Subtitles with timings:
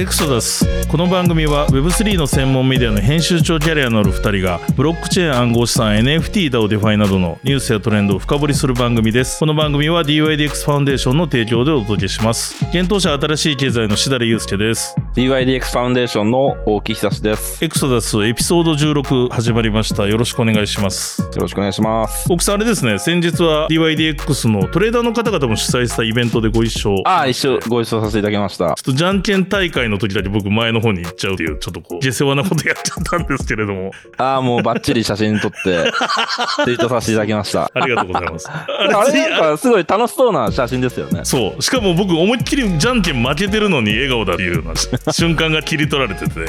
[0.00, 0.64] エクソダス。
[0.88, 9.38] この番組は Web3 の専門メディアの編集長キャリアのある2人がブロックチェーン暗号資産 NFT だをデファイなどのニュースやトレンドを深掘りする番組です。
[9.38, 12.58] この番組は DYDX ファウンデーションの提供でお届けします。
[12.72, 14.96] 検討者新しい経済のしだれゆうすけです。
[15.14, 17.64] DYDX ファウンデーションの大木悠です。
[17.64, 22.32] エクソダスエピソード16始まりましたよろしくお願いしますよろしくお願いします。
[22.32, 28.66] 大木さんあれですね先日は DYDX のトレーダーの方々も主催したイベントでご一緒ああ、一緒ご一緒させていただきました。
[28.66, 35.56] ちょっとじゃんけん大会の時だけ僕前の方に行っちゃうっていうちょっとこう下世話なことやっちゃったんですけれどもああ、もうバッチリ写真撮って、
[36.64, 37.68] ツイートさせていただきました。
[37.74, 41.22] ありがとうございますああれなんかすごい楽しそうな写真ですよね。
[41.24, 44.74] そうしかも僕思いっきりじゃんけん負けてるのに笑顔だっていうような
[45.12, 46.40] 瞬間が切り取られてて。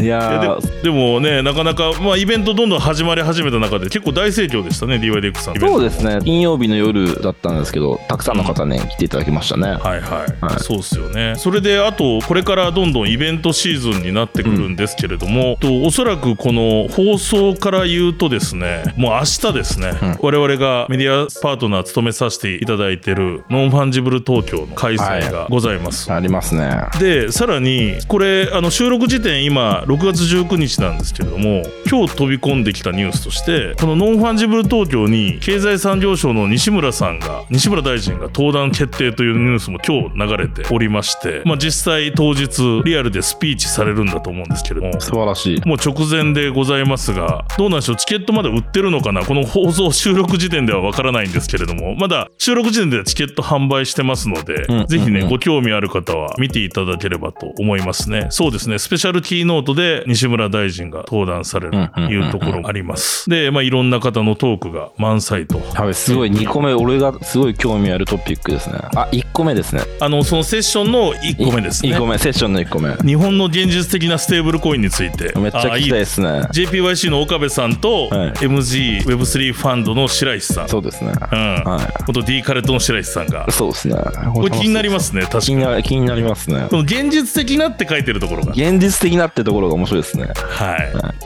[0.00, 5.60] い いややででもねなかなか、まあ、イベントどんどん始まり始めた中で結構大盛況でしたね DYDX さん。
[5.60, 6.18] そうですね。
[6.22, 9.68] 金曜日の夜だったんですけど、たくさんの方ね、来ていただきましたね。
[9.68, 10.00] はいはい、
[10.44, 10.60] はい。
[10.60, 11.34] そうですよね。
[11.36, 20.18] それであとこれからどんどんイベントシーズンになってくるんですけれども、とおそらくこの放送から言うとですねもう明日ですね、うん。
[20.20, 26.91] 我々がメディアパートナー務めさせていただいてるノンファンジブル東京の開催がございます、ありますね。
[26.98, 45.60] でさらにこれあの収録時点今6月19日なんですけれども今日飛び込んできたニュースとしてこのノンファンジブル東京に経済産業省の西村さんが西村大臣が登壇決定というニュースも今日流れておりまして、まあ、実際当日リアルでスピーチされるんだと思うんですけれども素晴らしい。
[45.66, 58.26] もう直前でございますが、どうなんでしょう、チケットまだ売ってるのかな、この放送収録時点ではわからないんですけれども、まだ収録時点ではチケット販売してますので、うんぜひね、うんうんご興味ある方は見ていただければと思いますね。
[58.30, 63.28] そうですね、スペシャルキーノートで西村大臣が登壇されるというところがあります。
[63.28, 65.60] で、まあ、いろんな方のトークが満載と。
[65.74, 68.78] やべ、すごい2個目、俺がすごい興味あるトピックですね。
[68.94, 69.82] あ、1個目ですね。
[70.00, 71.98] あの、そのセッションの1個目ですね1。
[71.98, 72.94] 個目、セッションの1個目。
[72.96, 75.32] 日本の現実的なステーブルコインについて。
[75.38, 76.28] めっちゃ聞きたいですね。
[76.52, 80.68] JPYC の岡部さんと、はい MGWeb3 ファンドの白石さん。
[80.68, 81.12] そうですね。
[81.12, 81.38] うん。
[81.64, 83.52] は元 D カレットの白石さんがい。。
[83.52, 83.94] そうですね。
[84.34, 85.82] これ気になりますね、確かに。
[85.82, 86.66] 気になりますね。
[86.72, 88.52] この現実的なって書いてるところが。
[88.52, 90.32] 現実的なってところが面白いですね。
[90.34, 90.76] は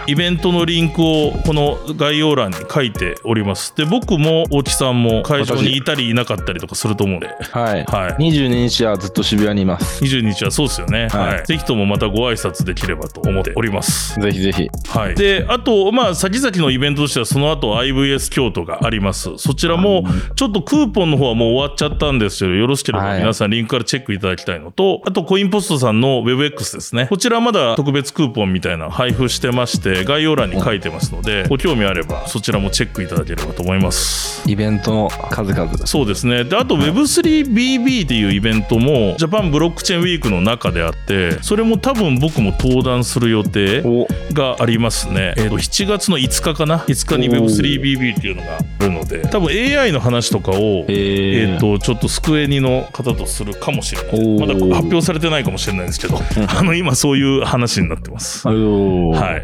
[0.08, 0.10] い。
[0.10, 3.72] イベントのリンクをこの概要欄に書いております。
[3.76, 7.84] で、僕も大木さんも会場にいたりいなかったりとかすると思うんで、はい。
[7.84, 10.02] はい22日はずっと渋谷にいます。
[10.02, 11.06] 22日はそうですよね。
[11.12, 11.46] はいはい。
[11.46, 14.18] ぜひともまたご挨拶できればと思っております。
[14.18, 14.68] ぜひぜひ。
[14.88, 15.14] はい。
[15.14, 19.30] で、あと、まあ、先々のイベントとしては、その後 IVS 京都があります。
[19.36, 20.02] そちらも、
[20.34, 27.08] ちょっとクーポンの方はもう終わっちゃったんですけど、よろしければはい皆さんリンクからチェックいただきたいのと、あと、コインポストさんの WebX ですね。
[27.10, 34.42] こちらまだ特別クーポンみたいなの配布してまして、概要欄に書いてますので、ご興味あれば、そちらもチェックいただければと思います。
[34.50, 35.86] イベントの数々。
[35.86, 36.44] そうですね。
[36.44, 45.34] で、あと Web3BB っていうイベントも、ジャパンブロックチェーンウィークの中であって、それも多分僕も登壇する予定おがありますね。
[45.36, 54.38] えっ、と、7月の5日かな ?5 日におー Web3BB っていうのがあるので、多分 AI の話とかを、えっ、えー、と、ちょっとスクエニの方とするかもしれない。
[54.38, 58.46] まだ発表されてないかもしれないんですけど、 あの、今そういう話になってます。
[58.46, 58.56] はい。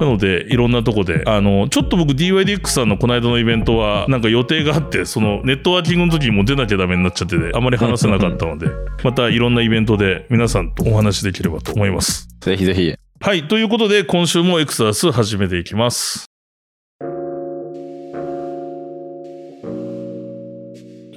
[0.01, 8.69] なので、いろんなとこで、あの、ちょっと僕 DYDX さんのこの間のイベントは、なんか予定があって、そのネットワーキングの時にも出なきゃダメになっちゃってて、あまり話せなかったので、
[9.05, 12.29] またいろんなイベントで皆さんとお話しできればと思います。
[12.41, 12.95] ぜひぜひ。
[13.21, 13.47] はい。
[13.49, 16.32] ということで、今週もエクサダス始めていきます。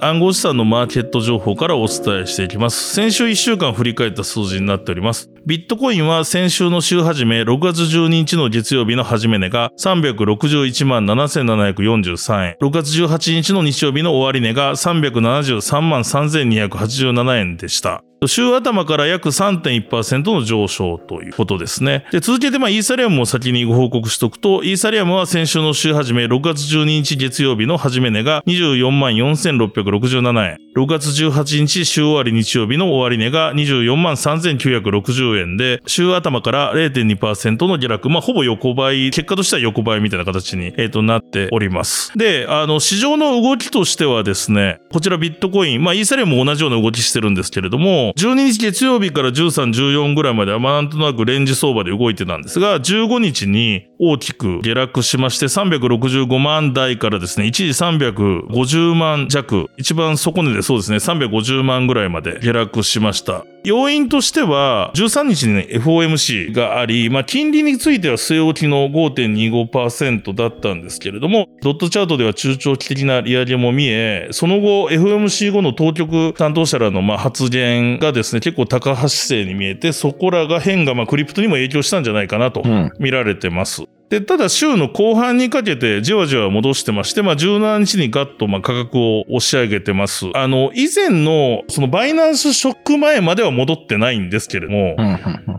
[0.00, 2.94] 暗号資産のマーケット情報からお伝えしていきます。
[2.94, 5.30] 先週1週間振り返った数字になっております。
[5.46, 12.56] ビットコインは先週の週始め、6月12日の月曜日の始め値が361万7743円。
[12.60, 18.02] 6月18日の日曜日の終値が373万3287円でした。
[18.24, 22.06] 週頭から約3.1%の上昇ということですね。
[22.12, 30.58] で続けて、まあ、イーサリアムも先にご報告しておくと、イーサリアムは先週の週始め、6月12日月曜日の始め値が24万4667円。
[30.74, 42.16] 6月18日週終わり日曜日の終値が24万3960円で、週頭から0.2%の下落、まあ、ほぼ横ばい、結果としては横ばいみたいな形に、えーとなっております。
[42.16, 63.44] で、あの、市場の動きとしてはですね、こちらビットコイン、まあ、イーサリアムも同じような動きしてるんですけれども、12日月曜日から13、14ぐらいまでは、まあ、なんとなくレンジ相場で動いてたんですが、15日に大きく下落しまして、365万台からですね、一時350万弱、一番底値でそうですね、350万ぐらいまで下落しました。
[63.66, 82.92] 要因としては、13日にね、FOMC があり、まあ、金利については据え置きの5.25%だったんですけれども、ドットチャートでは中長期的な利上げも見え、その後、FOMC 後の当局担当者らのまあ発言がですね、結構高橋姿勢に見えて、そこらが変がまあクリプトにも影響したんじゃないかなとうん。
[83.00, 83.82] 見られてます。
[84.08, 90.26] で、ただ週の後半にかけてじわじわ戻してまして、まあ17日にガッとまあ価格を押し上げてます。
[90.34, 94.96] あの、以前のそのバイナンスショック前までは戻ってないんですけれども、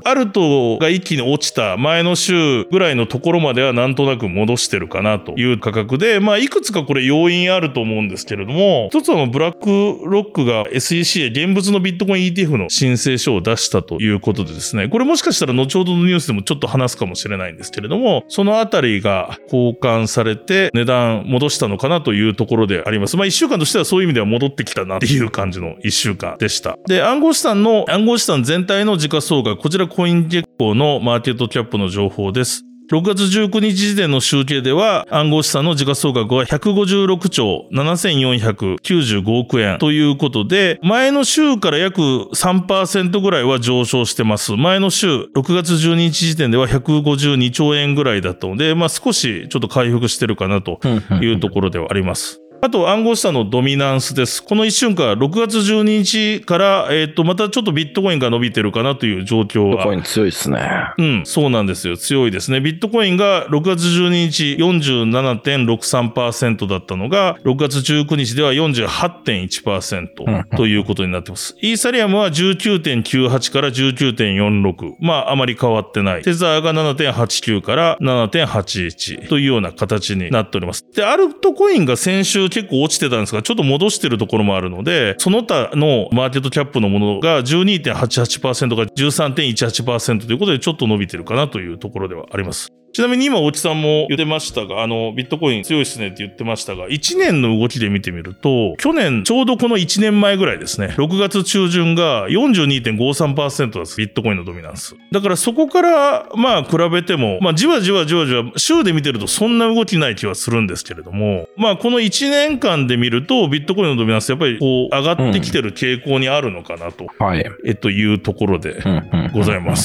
[0.06, 23.18] アルトが一気に落ちた前の週ぐらいのところまではなんとなく戻してるかなという価格で、まあいくつかこれ要因あると思うんですけれども、一つはブラックロックが SEC へ現物のビットコイン ETF の申請書を出したということでですね、これもしかしたら後ほどのニュースでもちょっと話すかもしれないんですけれども、そのあたりが交換されて値段戻したのかなというところであります。
[23.18, 26.78] まあ一週間としてはそういう意味では戻ってきたなっていう感じの一週間でした。
[26.86, 32.67] で、暗号資産の、暗号資産全体の時価総額、こちらコイン月光のマーケットキャップの情報です。
[32.90, 44.54] 6月19日時点の集計では暗号資産の時価総額は156兆7495億円ということで、前の週から約3%ぐらいは上昇してます。
[44.56, 50.80] 前の週、6月12日時点では152兆円ぐらいだったので、まあ少しちょっと回復してるかなと。
[51.22, 52.42] いうところではあります。
[52.60, 54.44] あと暗号資産のドミナンスです。
[54.44, 60.68] この一瞬間、6月12日から、えっ、と、またちょっとビットコインが伸びてるかなという状況がコイン強いですね。
[60.98, 61.98] うん、そうなんですよ。
[61.98, 62.60] 強いですね。
[62.60, 71.56] ビットコインが6月12日47.63%だったのが、6月19日では48.1%ということになってます。
[71.62, 74.96] イーサリアムは19.98から19.46。
[75.00, 76.24] まあ、あまり変わってない。
[76.24, 80.84] テザーが7.89から7.81というような形になっております。
[80.96, 92.72] で、アルトコインが先週結構落ちてたんですが、ちょっと戻してるところもあるので、その他のマーケットキャップのものが12.88%が13.18%ということでちょっと伸びてるかなというところではあります。
[92.94, 104.96] ちなみに今、大木さんも言ってましたが、あの、ビットコイン強いですねって言ってましたが、1年の動きで見てみると、去年、ちょうどこの1年前ぐらいですね、6月中旬が42.53%です、ビットコインのドミナンス。
[105.12, 117.46] だからそこから、まあ、比べても、まあ、じわじわじわじわ、週で見てるとそんな動きない気はするんですけれども、まあ、この1年間で見ると、ビットコインのドミナンス、やっぱりこう、上がってきてる傾向にあるのかなと、はい。
[117.66, 119.10] えっと、いうところで、うん。
[119.14, 119.32] うん。
[119.34, 119.76] ございま。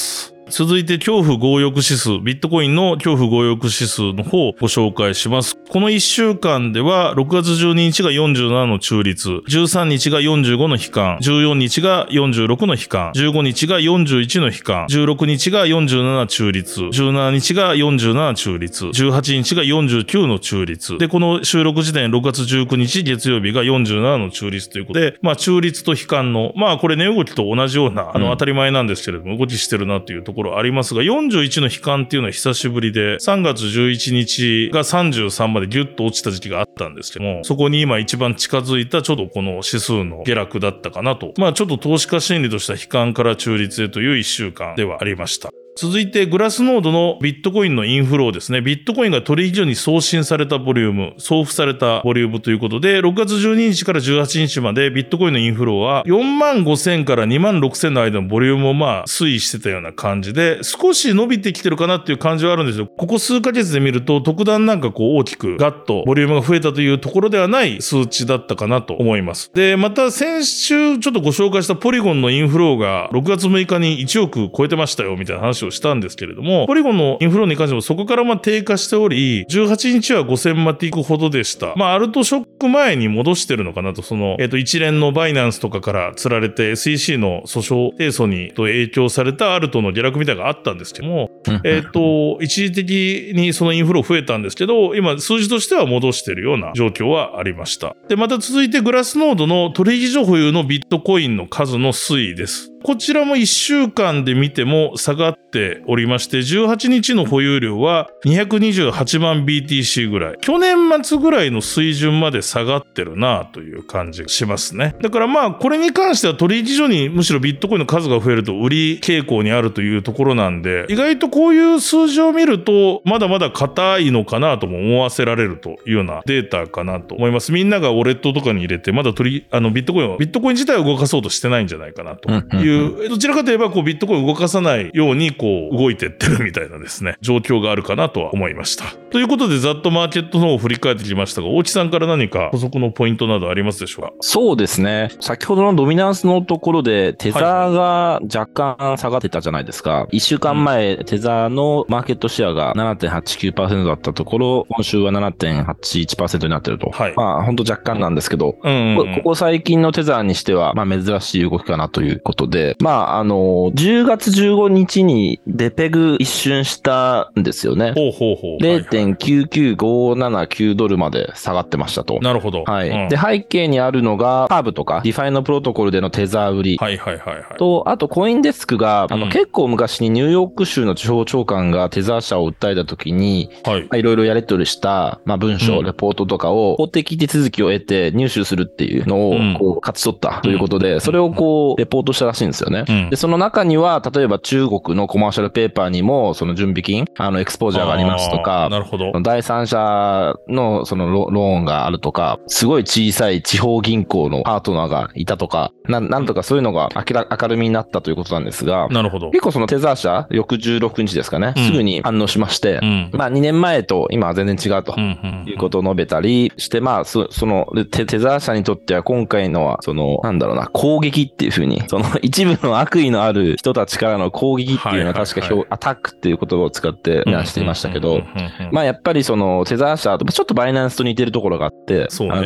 [0.53, 0.59] す。
[0.65, 5.57] 続いて恐怖強欲指数、ビットコインの恐怖強欲指数の方をご紹介します。
[5.71, 20.99] この1週間では6月12日が47の中立、13日が45の悲観、14日が46の悲観、15日が41の悲観、16日が47中立、17日が47中立、18日が49の中立。
[20.99, 41.33] で、この収録時点6月19日月曜日が47の中立ということで、まあ中立と悲観の、まあこれ値動きと同じような、あのうん当たり前なんですけれども、動きしてるなというところころありますが、41の悲観っていうのは久しぶりで、3月11日が33までギュッと落ちた時期があったんですけども、そこに今一番近づいたちょっとこの指数の下落だったかなと。
[41.39, 45.51] まあちょっと投資家心理とした悲観から中立へという1週間ではありました。
[45.75, 48.61] 続いて、グラスノードのビットコインのインフローですね。
[48.61, 69.51] ビットコインが取引所に送信されたボリューム、送付されたボリュームということで、6月12日から18日までビットコインのインフローは4万5千から2万6千の間のボリュームをまあ推移してたような感じで、少し伸びてきてるかなっていう感じはあるんですけど、ここ数ヶ月で見ると特段なんかこう大きくガッとボリュームが増えたというところではない数値だったかなと思います。
[69.55, 81.75] で、また先週ちょっとご紹介したポリゴンの inflow が6月6日に1億超えてましたよみたいな話をしたんですけれども、ポリゴンの inflow に関してもそこからまあ低下しており、18日は5000マティックほどでした。
[81.77, 97.97] まあアルトショック前に戻してるのかなと、その、えっ、と一連のバイナンスとかから釣られて SEC の訴訟提訴にと影響されたアルトの下落みたいなのがあったんですけども、うんえっ、と、一時的にその inflow 増えたんですけど、今数字としては戻してるような状況はありました。
[98.09, 102.72] で、また続いてグラスノードの取引所保有のビットコインの数の推移です。
[102.83, 110.39] こちらも1週間で見ても下がっておりまして、18日の保有量は228万 BTC ぐらい。
[110.41, 114.97] 去年末ぐらいの水準まで下がってるなという感じがしますね。
[115.01, 127.53] だからまあ、これに関しては取引所にむしろビットコインの数が増えると売り傾向にあるというところなんで、意外とこういう数字を見ると、まだまだ硬いのかなとも思わせられるというようなデータかなと思います。
[127.53, 138.85] みんながウォレットとかに入れて、まだ取り、あの、ビットコインは、ビットコイン自体を動かそうとしてないんじゃないかなといういう、どちらかといえばこうビットコインを動かさないようにこう動いてってるみたいなですね、状況があるかなとは思いました。
[139.11, 144.13] ということでざっとマーケットの方を振り返ってきましたが、大木さんから何か補足のポイントなどありますでしょうか？
[144.21, 145.11] そうですね。
[145.21, 150.07] 先ほどのドミナンスのところで、テザーが若干下がってたじゃないですか。
[150.13, 156.91] 1週間前、テザーのマーケットシェアが7.89%だったところ、今週は7.81%になってると。
[156.91, 167.93] はいまあ、本当若干なんですけど、うんこここ最近のテザーにしては、まあ珍しい動きかなということで、まああの、10月15日にデペグ一瞬したんですよね。
[167.93, 168.65] ほうほうほう。
[168.65, 172.19] はいはい0.99579ドルまで下がってましたと。
[172.21, 172.65] なるほど。
[172.65, 172.89] はい。
[172.91, 176.77] うんで、背景にあるのが、カーブとか、 DeFi のプロトコルでのテザー売り。
[176.79, 177.45] はいはいはいはい。
[177.59, 183.89] と、あと、コインデスクが、あの、うん結構昔にニューヨーク州の司法長官がテザー社を訴えた時に、はいま。
[183.93, 192.85] あいろいろやり取りした、まあ、文章、うんレポートとかを法的手続きを得て入手するっていうのをうん、こう、勝ち取ったということで、それをこう、レポートしたらしいんですよね。
[192.89, 199.13] うんで、その中には、例えば中国のコマーシャルペーパーにも、その準備金、あの、エクスポージャーがありますとあかー、なるほど。
[199.23, 209.31] 第三者のそのロローンがあるとか、すごい小さい地方銀行のパートナーがいたとか、なんなんとかそういうのが明ら明るみになったということなんですが、なるほど。
[209.31, 213.11] 結構そのテザー社、翌16日ですかね、うんすぐに反応しまして、うん。
[213.13, 225.67] まあ2年前と今は全然違うということを述べたりして、まあそそのテテザー社にとっては今回のは、そのなんだろうな、攻撃っていうふうに、その一部の悪意のある人たちからの攻撃っていうのは確かはいはい。
[225.71, 228.23] アタックっていう言葉を使ってみなしていましたけど、
[228.71, 232.07] まあやっぱりそのテザー社とちょっとバイナンスと似てるところがあって、ね。
[232.31, 232.43] あの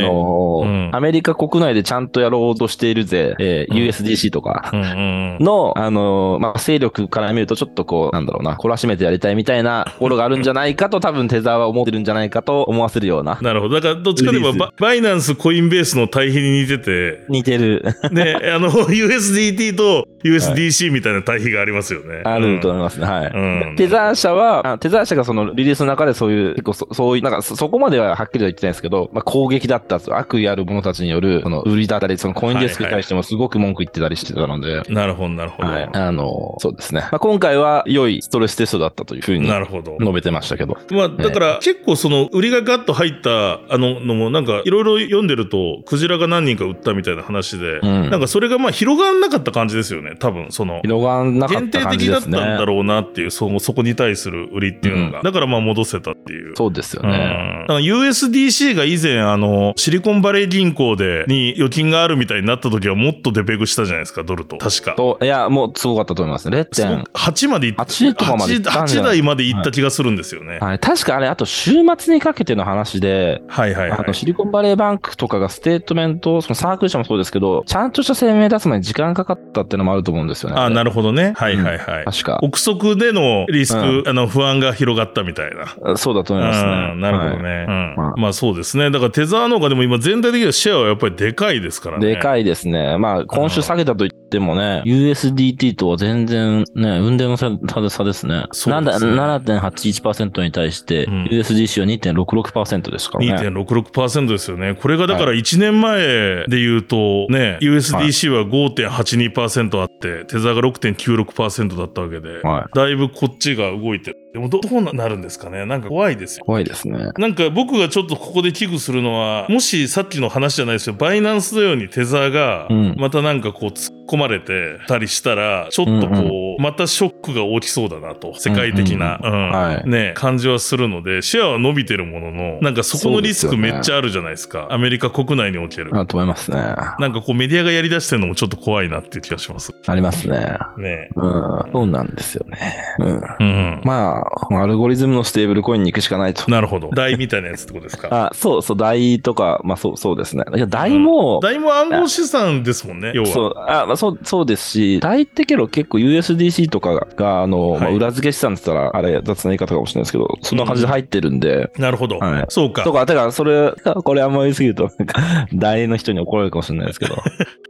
[0.62, 0.90] ーうん。
[0.94, 3.88] アメリカ国内でちゃんとやろうとしているぜ、えーうん。
[3.88, 13.38] USDC とかの、あのーまあ勢力から見るとちょっとこう、なんだろうな、懲らしめてやりたいみたいなところがあるんじゃないかと多分テザーは思ってるんじゃないかと思わせるような。
[13.40, 13.80] なるほど。
[13.80, 17.84] だから、どっちかといえばバ、バイナンス、コインベースの対比に似てて、似てる。
[18.12, 19.85] で、あの、USDT と
[20.24, 22.22] USDC みたいな対比がありますよね。
[22.24, 23.06] あると思いますね。
[23.06, 23.26] はい。
[23.26, 35.68] うんテザー社は、あテザー社がそのリリースの中でそういう、結構そそういう、なんかそそこまでははっきりとは言ってないんですけど、まあ、攻撃だったと、悪意ある者たちによる、その売りだったり、そのコインデスクに対してもすごく文句言ってたりしてたので、なるほど、なるほど。
[35.68, 35.88] はい。
[35.92, 37.00] あの、そうですね。
[37.12, 39.96] まあ、今回は良いストレステストだったというふうになるほど。
[40.00, 40.76] 述べてましたけど。
[40.90, 50.14] まあ、だから、結構その、売りがガッと入った、あの、のも、なんか、いろいろ読んでると、クジラが何人か売ったみたいな話で、うんなんか、それがまあ、広がんなかった感じですよね。
[50.18, 52.56] 多分、その、広がんなかっ限た感定的だったんじですね。
[52.56, 55.18] だろうなっていう、そのそこに対する売りっていうのが。
[55.18, 56.54] うんだからまあ、戻せたっていう。
[56.56, 57.18] そうですようんね。
[57.62, 64.56] だから USDC が以前、あの、シリコンバレー銀行で、に預金があるみたいになった時はもっとデペグしたじゃないですか、ドルと。
[64.58, 64.92] 確か。
[64.92, 66.66] と、いや、もうすごかったと思いますね。
[66.70, 67.04] そう 0.
[67.12, 67.82] 8までいった。
[67.82, 70.58] 8とかまでいったんじゃ8ない台までいった気がするんですよね。
[70.60, 70.78] はい。
[70.78, 74.12] 確かあれ、あと週末にかけての話で、はいはいはいあの、。
[74.12, 80.56] シリコンバレーバンクとかがステートメント、そのサークル社もそうですけど、ちゃんとした声明出すまで時間かかったっていうのもあると思うんですよね。
[80.58, 81.34] あなるるほどね。
[81.36, 82.04] はいはいはい。
[82.04, 82.38] 確か。
[82.42, 85.96] 憶測でのリスク、うあの、不安が広がったみたいな。
[85.96, 86.70] そうだと思いますね。
[86.92, 87.66] うんなるほどはいね。
[87.68, 88.90] うんまあまあそうですね。
[88.90, 92.06] だからテザーの方がでも今全体的にはシェアはやっぱりでかいですからね。
[92.06, 92.96] でかいですね。
[92.98, 98.46] まあ、今週下げたと言ってもね、USDT とは全然ね、雲泥の差で差ですね。
[98.52, 103.48] そうですねなんだ7.81%に対して、うん USDC は2.66%ですからね。
[103.48, 104.74] 2.66%ですよね。
[104.74, 112.64] これがだから1年前で言うとね、USDC は5.82%あって、テザーが6.96%だったわけで、はい。
[112.74, 114.18] だいぶこっちが動いてる。
[114.36, 116.44] でもどどうなるんですかねなんか怖いですよ。
[116.44, 117.10] 怖いですね。
[117.16, 134.68] なんか僕がちょっとここで危惧するのは、もしさっきの話じゃないですよ、バイナンスのようにテザーがうん、またなんかこう突っ込まれてたりしたら、ちょっとこう、またショックが大きそうだなと、世界的な、うんはいね、感じはするので、シェアは伸びてるものの、なんかそこのリスクめっちゃあるじゃないですか。
[134.70, 135.90] アメリカ国内における。
[135.94, 136.56] あと思いますね。
[136.56, 139.74] なんかこうメディアがやり出してるのもちょっと怖いなっていう気がします。
[139.86, 140.56] ありますね。
[140.78, 141.08] ね。
[141.16, 141.72] うん。
[141.72, 142.58] そうなんですよね。
[142.98, 143.22] うん。
[143.40, 143.80] うん。
[143.84, 146.50] まあ、アルゴリズムのステーブルコインに行くしかないと。
[146.50, 146.90] なるほど。
[146.90, 148.08] 台みたいなやつってことですか？
[148.10, 150.44] あ、そうそう、台とか、まあそう、そうですね。
[150.54, 153.28] いや、台も、台も暗号資産ですもんね、要は。
[153.28, 162.18] そう、あ、まあ、そう、そうですし、台ってけど結構 USDC とかが、あの、まあ、はい裏付け資産って言ったら、あれ、雑な言い方かもしれないですけど、そんな感じで入ってるんで、なるほど。
[162.18, 162.82] はいそうか。
[162.84, 163.72] とか、てか、それ、
[164.04, 165.20] これあんま言いすぎると、なんか
[165.54, 167.16] 台の人に怒られるかもしれないですけど、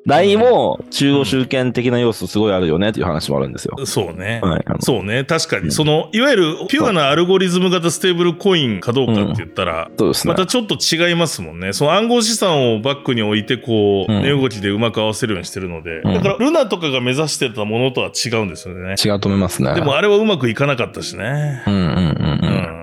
[0.06, 3.76] 台も中央集権的な要素すごいあるよねっていう話もあるんですよ。
[3.86, 4.40] そうね。
[4.42, 4.64] はい。
[4.80, 5.24] そうね。
[5.24, 5.64] 確かに。
[5.64, 10.32] うんその、いわゆる、ピュアなアルゴリズム型ステーブルコインかどうかって言ったら、そうですね。
[10.32, 11.72] またちょっと違いますもんね。
[11.72, 18.94] その暗号資産をバックに置いて、こう、うん値動きでうまく合わせるようにしてるので、うんだから、ルナとかが目指してたものとは違うんですよね。
[19.02, 19.74] 違うと思いますね。
[19.74, 21.62] でも、あれはうまくいかなかったしね。
[21.66, 21.76] うんう。
[21.76, 22.05] ん。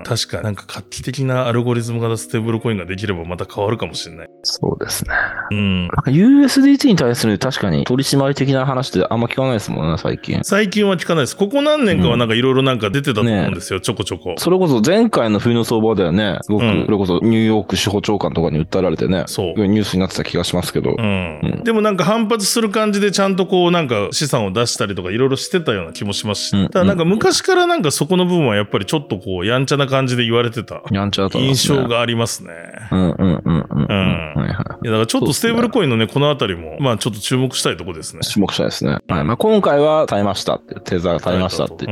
[0.04, 4.28] 確かになんか画期的なアルゴリズム型ステーブルコインができればまた変わるかもしれない。
[4.42, 5.10] そうですね。
[5.50, 5.88] うん。
[6.06, 10.40] USDT に対する確かに取締り的な話ってあんま聞かないですもんね、最近。
[10.44, 11.36] 最近は聞かないです。
[11.36, 14.34] ここ何年かはなんかいろいろなんか出てたと思うんですよ、ちょこちょこ。
[14.38, 20.94] それこそ前回の冬の相場ではね、すごく、うんそれこそニューヨーク司法長官とかに訴えられてね、そうニュースになってた気がしますけど。
[20.98, 31.88] うんうんでもなんか反発する感じでちゃんとこうなんか資産を出したりとかいろいろしてたような気もしますし、うんただなんか昔からなんかそこの部分はやっぱりちょっとこうやんちゃな感じで言われてたやんちゃだと思いますね印象。
[31.88, 32.52] がありますね。
[32.90, 33.86] うんうんうんうん。
[33.88, 34.48] うんはいはい。
[34.48, 38.22] いやだからちょっとステーブルコインのね、このあたりも、まあちょっと注目したいとこですね。
[38.22, 38.98] 注目したいですね。
[39.08, 39.24] はい。
[39.24, 41.86] まあ今回は耐えましたっていう、テザーが耐えましたって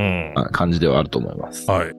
[0.52, 1.70] 感じではあると思います。
[1.70, 1.92] はい。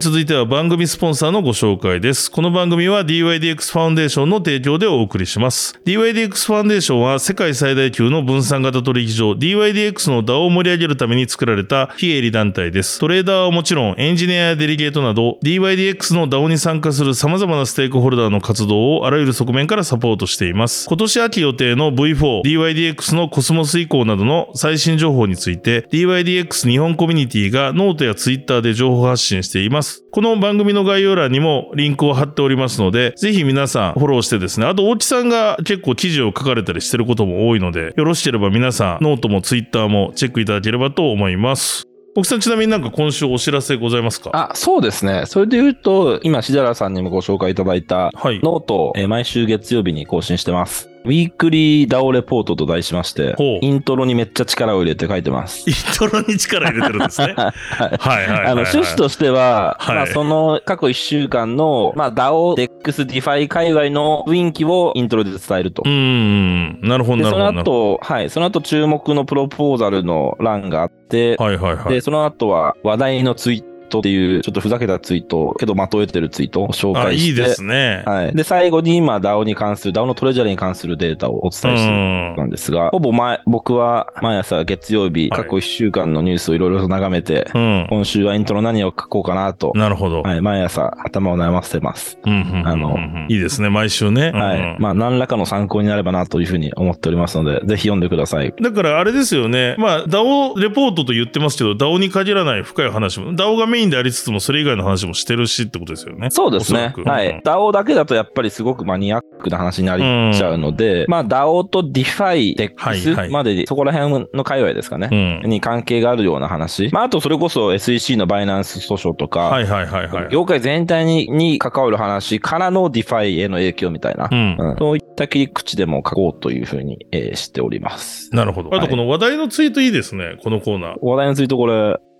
[0.00, 2.30] 続いては番組スポンサーのご紹介です。
[2.30, 5.80] この番組は DYDX ファウンデーションの提供でお送りします。
[5.84, 13.00] DYDX ファウンデーションは世界最大級の分散型取引所 DYDX の DAO を盛り上げるために作られた非営利団体です。
[13.00, 20.86] トレーダーはもちろんエンジニアや delegate など DYDX の DAO に参加する様々なステークホルダーの活動をあらゆる側面からサポートしています。
[20.86, 29.87] 今年秋予定の V4、DYDX のコスモス移行などの最新情報について DYDX 日本コミュニティがノートやツイッターで情報発信しています。
[30.10, 41.84] この番組の概要欄にもリンクを貼っておりますので、ぜひ皆さんフォローしてですね、あと大木さんが結構記事を書かれたりしてることも多いので、よろしければ皆さんノートもツイッターもチェックいただければと思います。
[42.16, 44.30] 大木さんちなみになんか今週お知らせございますか？
[44.32, 45.24] あ、そうですね。
[45.26, 48.40] それで言うと、今、しだらさんにもご紹介いただいた、はい。
[48.42, 50.90] ノートを、えー毎週月曜日に更新してます。
[51.04, 55.68] Weekly DAO Report と題しましてイントロにめっちゃ力を入れて書いてます。
[55.68, 57.34] イントロに力入れてるんですね。
[57.36, 58.46] はいはいはいはい。
[58.46, 65.88] あの、趣旨としては、はいまあ、その過去1週間の、まあ、DAO、DEX、DeFi 界隈の雰囲気をイントロで伝えるとう。
[65.88, 71.44] ーん、なるほどなるほどなるほの後、はい、その後注目のプロポーザルの欄があって、ど。
[71.44, 72.00] はいはいはいで、。
[72.00, 78.02] その後は話題のツイートっていう、ちょっとふざけたツイート、けどまとえてるツイートを紹あ、介して、いいですね。
[78.06, 78.34] はい。
[78.34, 82.50] で、最後に今 DAO に関する、DAO のトレジャリーに関するデータをおう伝えしてるん。
[82.50, 87.86] ですが、ほぼ前、僕は毎朝月曜日、はい過去1週間のニュースをいろいろと眺めて、うん。
[87.88, 90.22] 今週はイントロ何を書こうかなと、なるほど。
[90.22, 92.18] はい、毎朝頭を悩ませてます。
[92.24, 94.30] うんうんうんうんあのいいですね、毎週ね。
[94.30, 94.58] はい。
[94.58, 98.52] うんうんまあ、何らかの参考になればなというふうに思っておりますので、ぜひ読んでください。
[98.60, 99.76] だからあれですよね。
[99.78, 106.30] まあ、DAO レポートと言ってますけど、DAO に限らない深い話も、DAO がメインでありつつも、それ以外の話もしてるしってことですよね。
[106.30, 106.92] そうですね。
[107.04, 107.40] はい。
[107.44, 115.42] DAO だけだとやっぱりすごくマニアックな話になりちゃうので、まあ DAO と DeFi、はいは DEX まで、そこら辺の界隈ですかね。
[115.42, 115.50] うん。
[115.50, 116.90] に関係があるような話。
[116.92, 120.28] まああとそれこそ SEC のバイナンス訴訟とか、はいはいはいはい。
[120.30, 124.56] 業界全体に関わる話からの DeFi への影響みたいな、うん。
[124.58, 128.34] うんた切り口でも書こうというふうに、えーしております。
[128.34, 128.74] なるほど。
[128.74, 130.98] あとこの話題のツイートいいですね、このコーナー。
[131.00, 131.74] 話題についてこれ、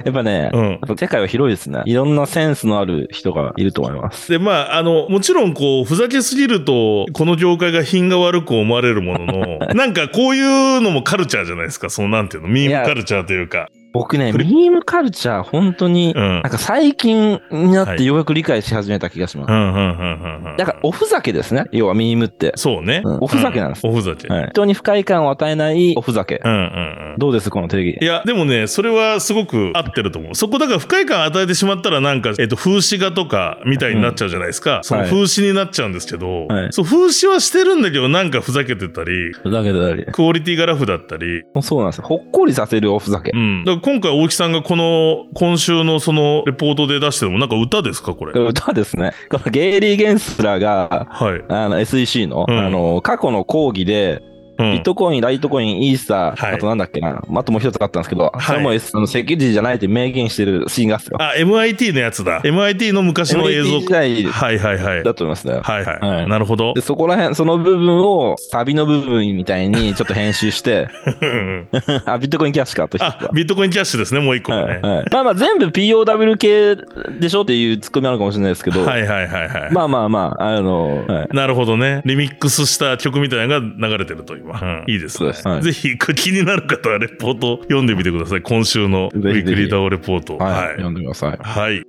[0.05, 1.83] やっぱね、うんやっぱ世界は広いですね。
[1.87, 4.31] いろんなセンスのある人がいると思います。
[4.31, 13.69] で、まあ、あの、もちろん、こう、ふざけすぎると、この業界が品が悪く思われるものの、 なんかこういうのもカルチャーじゃないですか、その、なんていうの、ミームカルチャーというか。
[13.93, 16.23] 僕ね、ミームカルチャー、本当に、うん。
[16.23, 19.51] なんか最近になっはいてようやく理解し始めた気がします。
[19.51, 20.51] うん、うん、うん、うん。
[20.51, 21.67] うんだから、おふざけですね。
[21.73, 22.53] 要はミームって。
[22.57, 23.03] そうね。
[23.05, 24.29] うんおふざけなんですうおふざけ。
[24.29, 24.49] はい。
[24.51, 26.49] 人に不快感を与えないおふざけう。
[26.49, 27.15] ん、うん、うん。
[27.19, 27.99] どうですこの定義？
[28.01, 28.05] い。
[28.05, 30.35] や、でもね、それはすごく合ってると思う。
[30.35, 34.81] そこだから不快感与えてしまったらなんか、えっと、風刺画とかみたいになっちゃうじゃないですか。
[34.83, 40.05] そのはい風刺になっちゃうんですけど、はいそう、風刺はしてるんだけど、なんかふざけてたり、ふざけてたり。
[40.07, 42.05] クオリティがラフだったり、そうなんですよ。
[42.07, 43.37] ほっこりさせるおふざけう。
[43.39, 43.65] ん。
[43.65, 48.33] だ今回大木さんがこの、今週のそのレポートで出してるのもなんか歌ですかこれ？
[48.41, 49.13] 歌ですね。
[49.31, 51.43] このゲイリー・ゲンスラーが、はい。
[51.49, 54.23] あの、SEC の、うんあの、過去の講義で、
[54.59, 61.19] うんビットコイン、ライトコイン、イーサー、はいあとなんだっけな、あともう一つあったんですけど、いそれも、S- あのセキュリティじゃないって明言してるシーンがあるんですよ。
[61.21, 62.41] あ、MIT のやつだ。
[62.43, 63.87] MIT の昔の映像時。
[63.87, 65.05] 代はいはいはい。
[65.05, 65.61] だと思いますね。
[65.63, 65.99] はいはい。
[66.01, 66.81] はいなるほどで、。
[66.81, 70.89] そこら辺、その部分を、サビの部分みたいにちょっと編集して、
[72.07, 74.81] あ、ビットコインキャッシュかとあ、ビットコインキャッシュですね、もう一個はね。
[74.83, 76.77] はいはいまあまあ全部 POW 系
[77.21, 79.73] でしょっていうツッコミあるかもしれないですけど、はいはいはいはい。
[79.73, 82.03] まあまあまあ、あの、はいなるほどね。
[82.05, 84.48] リミックスした曲みたいなのが流れてると今。
[84.48, 85.19] うんいいですね。
[85.19, 88.43] そうですはいぜひ、気になる方はレポート読んでみてください。
[88.43, 90.39] 今週のウィークリーダオレポート。
[90.39, 91.39] はい、読んでください。
[91.41, 91.83] はい。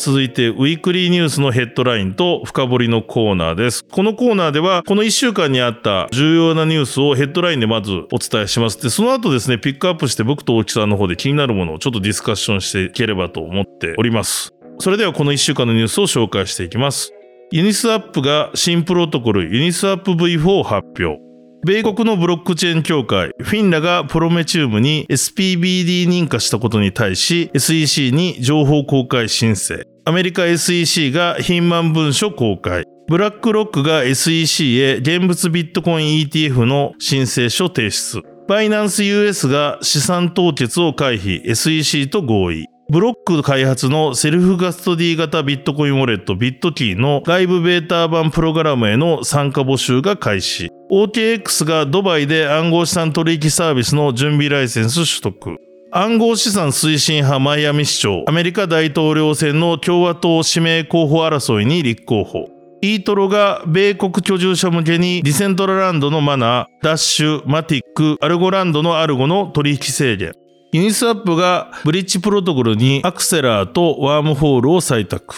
[0.00, 3.84] 続いて、ウィークリーニュースのヘッドラインと深掘りのコーナーです。
[3.84, 8.82] このコーナーでは、この1週間にあった重要なニュースをヘッドラインでまずお伝えします。
[8.82, 14.54] で、その後ですね、ピックアップして僕と大木さんの方で気になるものをちょっとディスカッションしていければと思っております。
[14.78, 17.12] それではこの1週間のニュースを紹介していきます。
[17.52, 21.20] ユニスワップが新プロトコルユニスワップ V4 を発表。
[21.66, 29.82] 米国のブロックチェーン協会、フィンラがプロメチウムに SPBD 認可したことに対し、SEC に情報公開申請。
[30.04, 32.84] アメリカ SEC がヒンマン文書公開。
[33.08, 38.22] ブラックロックが SEC へ現物ビットコイン ETF の申請書提出。
[38.46, 42.66] バイナンス US が資産凍結を回避、SEC と合意。
[42.90, 50.70] ブロック開発のセルフカストディ型ビットコインウォレットビットキーの外部ベータ版プログラムへの参加募集が開始。
[50.90, 55.56] OKX がドバイで暗号資産取引サービスの準備ライセンス取得。
[55.92, 62.48] 暗号資産推進派マイアミ市長、アメリカ大統領選の共和党指名候補争いに立候補。
[62.82, 70.32] イートロが米国居住者向けにディセントラランドのマナ、ダッシュ、マティック、アルゴランドのアルゴの取引制限。
[70.72, 75.34] ユニスワップがブリッジプロトコルにアクセラとワームホールを採択。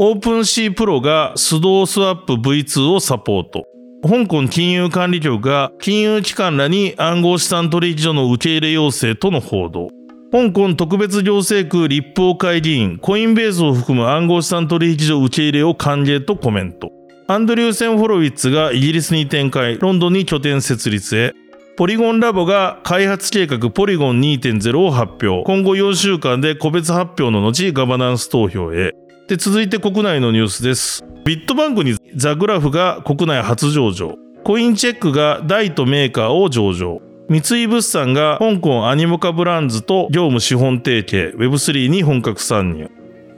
[0.00, 3.64] オープンシープロがスドースワップ V2 をサポート。
[4.02, 9.86] 香港金融管理局が金融機関らに暗号資産取引所の受け入れ要請との報道。
[10.32, 16.90] 香港特別行政区立法会議員、コインベースを含む暗号資産取引所受け入れを歓迎とコメント。
[17.28, 21.34] アンドリューセン・フォロウィッツがイギリスに展開、ロンドンに拠点設立へ。
[21.76, 25.42] ポリゴンラボが開発計画ポリゴン2.0を発表。
[25.44, 28.92] 今後4週間で個別発表の後ガバナンス投票へ。
[29.26, 31.02] で、続いて国内のニュースです。
[31.24, 34.16] ビットバンクにザグラフが国内初上場。
[34.44, 37.00] コインチェックが大とメーカーを上場。
[37.30, 42.90] 三井物産が香港アニモカブランズと業務資本提携 Web3 に本格参入。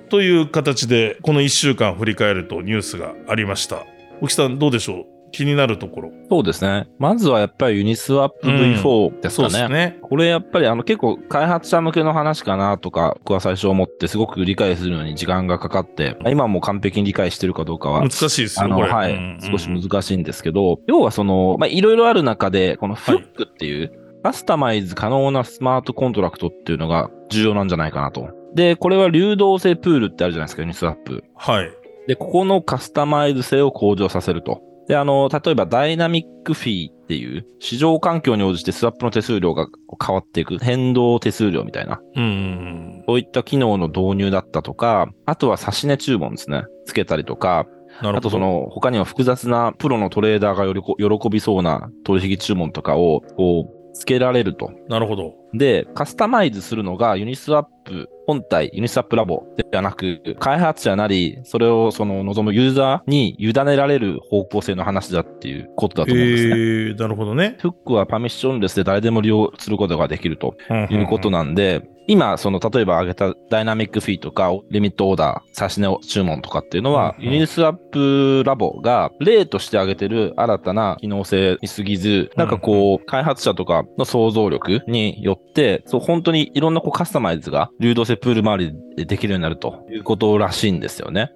[0.09, 3.87] という形でこの1週間振り返るとニュースがありました。
[4.20, 5.13] 沖さんどうでしょう？
[5.35, 6.11] 気になるところ。
[6.31, 6.88] そうですね。
[6.99, 9.47] まずはやっぱりユニスワップ V4 ですかね。
[9.47, 9.99] うん、そうですね。
[10.01, 18.01] これやっぱりあの結構開発者向けの話かなとか、僕は最初思ってすごく理解するのに時間がかかって、今も完璧に理解してるかどうかは。
[18.03, 23.92] 難しいですよあの、はい、うんうん、少し難しいんですけど、要はその、まあ、いろいろある中で、このフックっていう、
[24.23, 28.31] カスタマイズ可能なスマートコントラクトっていうのが重要なんじゃないかなと。
[28.55, 31.25] で、これは流動性プールってあるじゃないですか、ユニスワップ。
[31.35, 31.70] はい。
[32.07, 34.62] で、ここのカスタマイズ性を向上させると。
[34.88, 39.66] で、あの、例えば dynamic fee っていう、市場環境に応じてスワップの手数料が
[40.05, 42.01] 変わっていく、変動手数料みたいな。
[42.16, 43.05] うん。
[43.07, 46.64] そういった機能の導入だったとか、あとは差し値注文ですね。
[46.87, 47.66] つけたりとか、
[48.01, 54.72] あとその他には複雑なプロのトレーダーが喜びそうな取引注文とかをこうつけられると。
[54.88, 55.35] なるほど。
[55.54, 66.50] で、カスタマイズするのがユニスワップ本体、ユニスワップラボではなく、開発者なり、それをその望むユーザーに委ねられる方向性の話だっていうことだと思うんですね。
[66.50, 67.57] えー、なるほどね。
[67.61, 70.57] フックはパミッションレスで誰でも利用することができると
[70.90, 91.30] いうことなんで、今、その、例えば挙げたダイナミックフィーとか、リミットオーダー、差し値注文とかっていうのは、ユニスワップラボが例として挙げてる新たな機能性に過ぎず、なんかこう、開発者とかの想像力によって、そう、本当にいろんなこうカスタマイズが流動性プール周りでできるようになるということらしいんですよね。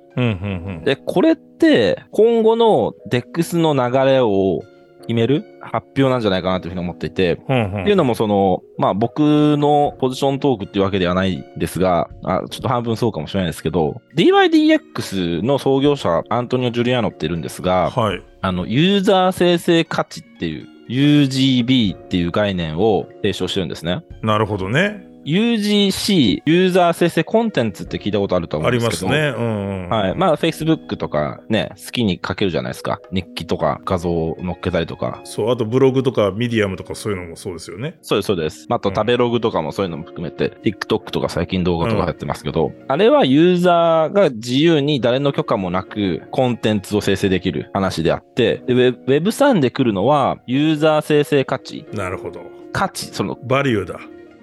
[0.85, 4.61] で、これって、今後の DEX の流れを
[5.09, 24.05] 決める発表なんじゃないかなというふうに思っていて、うんうん、っていうのもその、まあ僕のポジショントークっていうわけではないんですが、あちょっと半分そうかもしれないですけど、DYDX の創業者アントニオ・ジュリアーノっているんですが、はい、あの、ユーザー生成価値っていう UGB っていう概念を提唱してるんですね。
[24.23, 25.08] なるほどね。
[25.24, 29.11] UGC、ユーザー生成コンテンツって聞いたことあると思うんですけど。
[29.11, 29.44] ありますね。
[29.44, 30.14] うん、うん、はい。
[30.14, 33.00] まあ、Facebook とかね、好きに書けるじゃないですか。
[33.12, 35.20] 日記とか画像を載っけたりとか。
[35.24, 37.98] そう、あとブログとかミディアムとかそういうのもそうですよね。
[38.02, 38.66] そうです、そうです。
[38.70, 51.87] あと食べログとかもそういうのも含めて、うん、TikTok とか最近動画とかやってますけど、うん、あれはユーザーが自由に誰の許可もなくコンテンツを生成できる話であって、で Web3 で来るのはユーザー生成価値。
[51.92, 52.40] なるほど。
[52.72, 53.38] 価値、その。
[53.44, 53.98] バリューだ。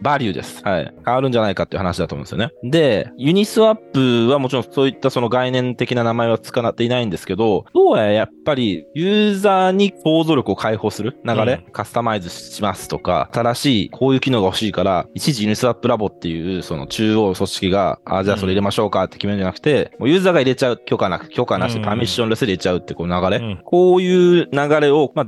[0.05, 0.61] バリューです。
[0.63, 0.93] はい。
[1.03, 2.51] 変わるんじゃないかっていう話だと思うんですよね。
[2.63, 25.25] で、ユニスワップはもちろんそういったその概念的な名前は使っていないんですけど、どうやらやっぱりユーザーに想像力を解放する流れ、うん、カスタマイズしますとか、新しいこういう機能が欲しいから、一時ユニスワップラボっていうその中央組織が、あ、じゃあそれ入れましょうかって決めるんじゃなくて、もうユーザーが入れちゃう、許可なく、許可なし、パミッションレスで入れちゃうってこう流れ、うん、こういう流れを、まあ、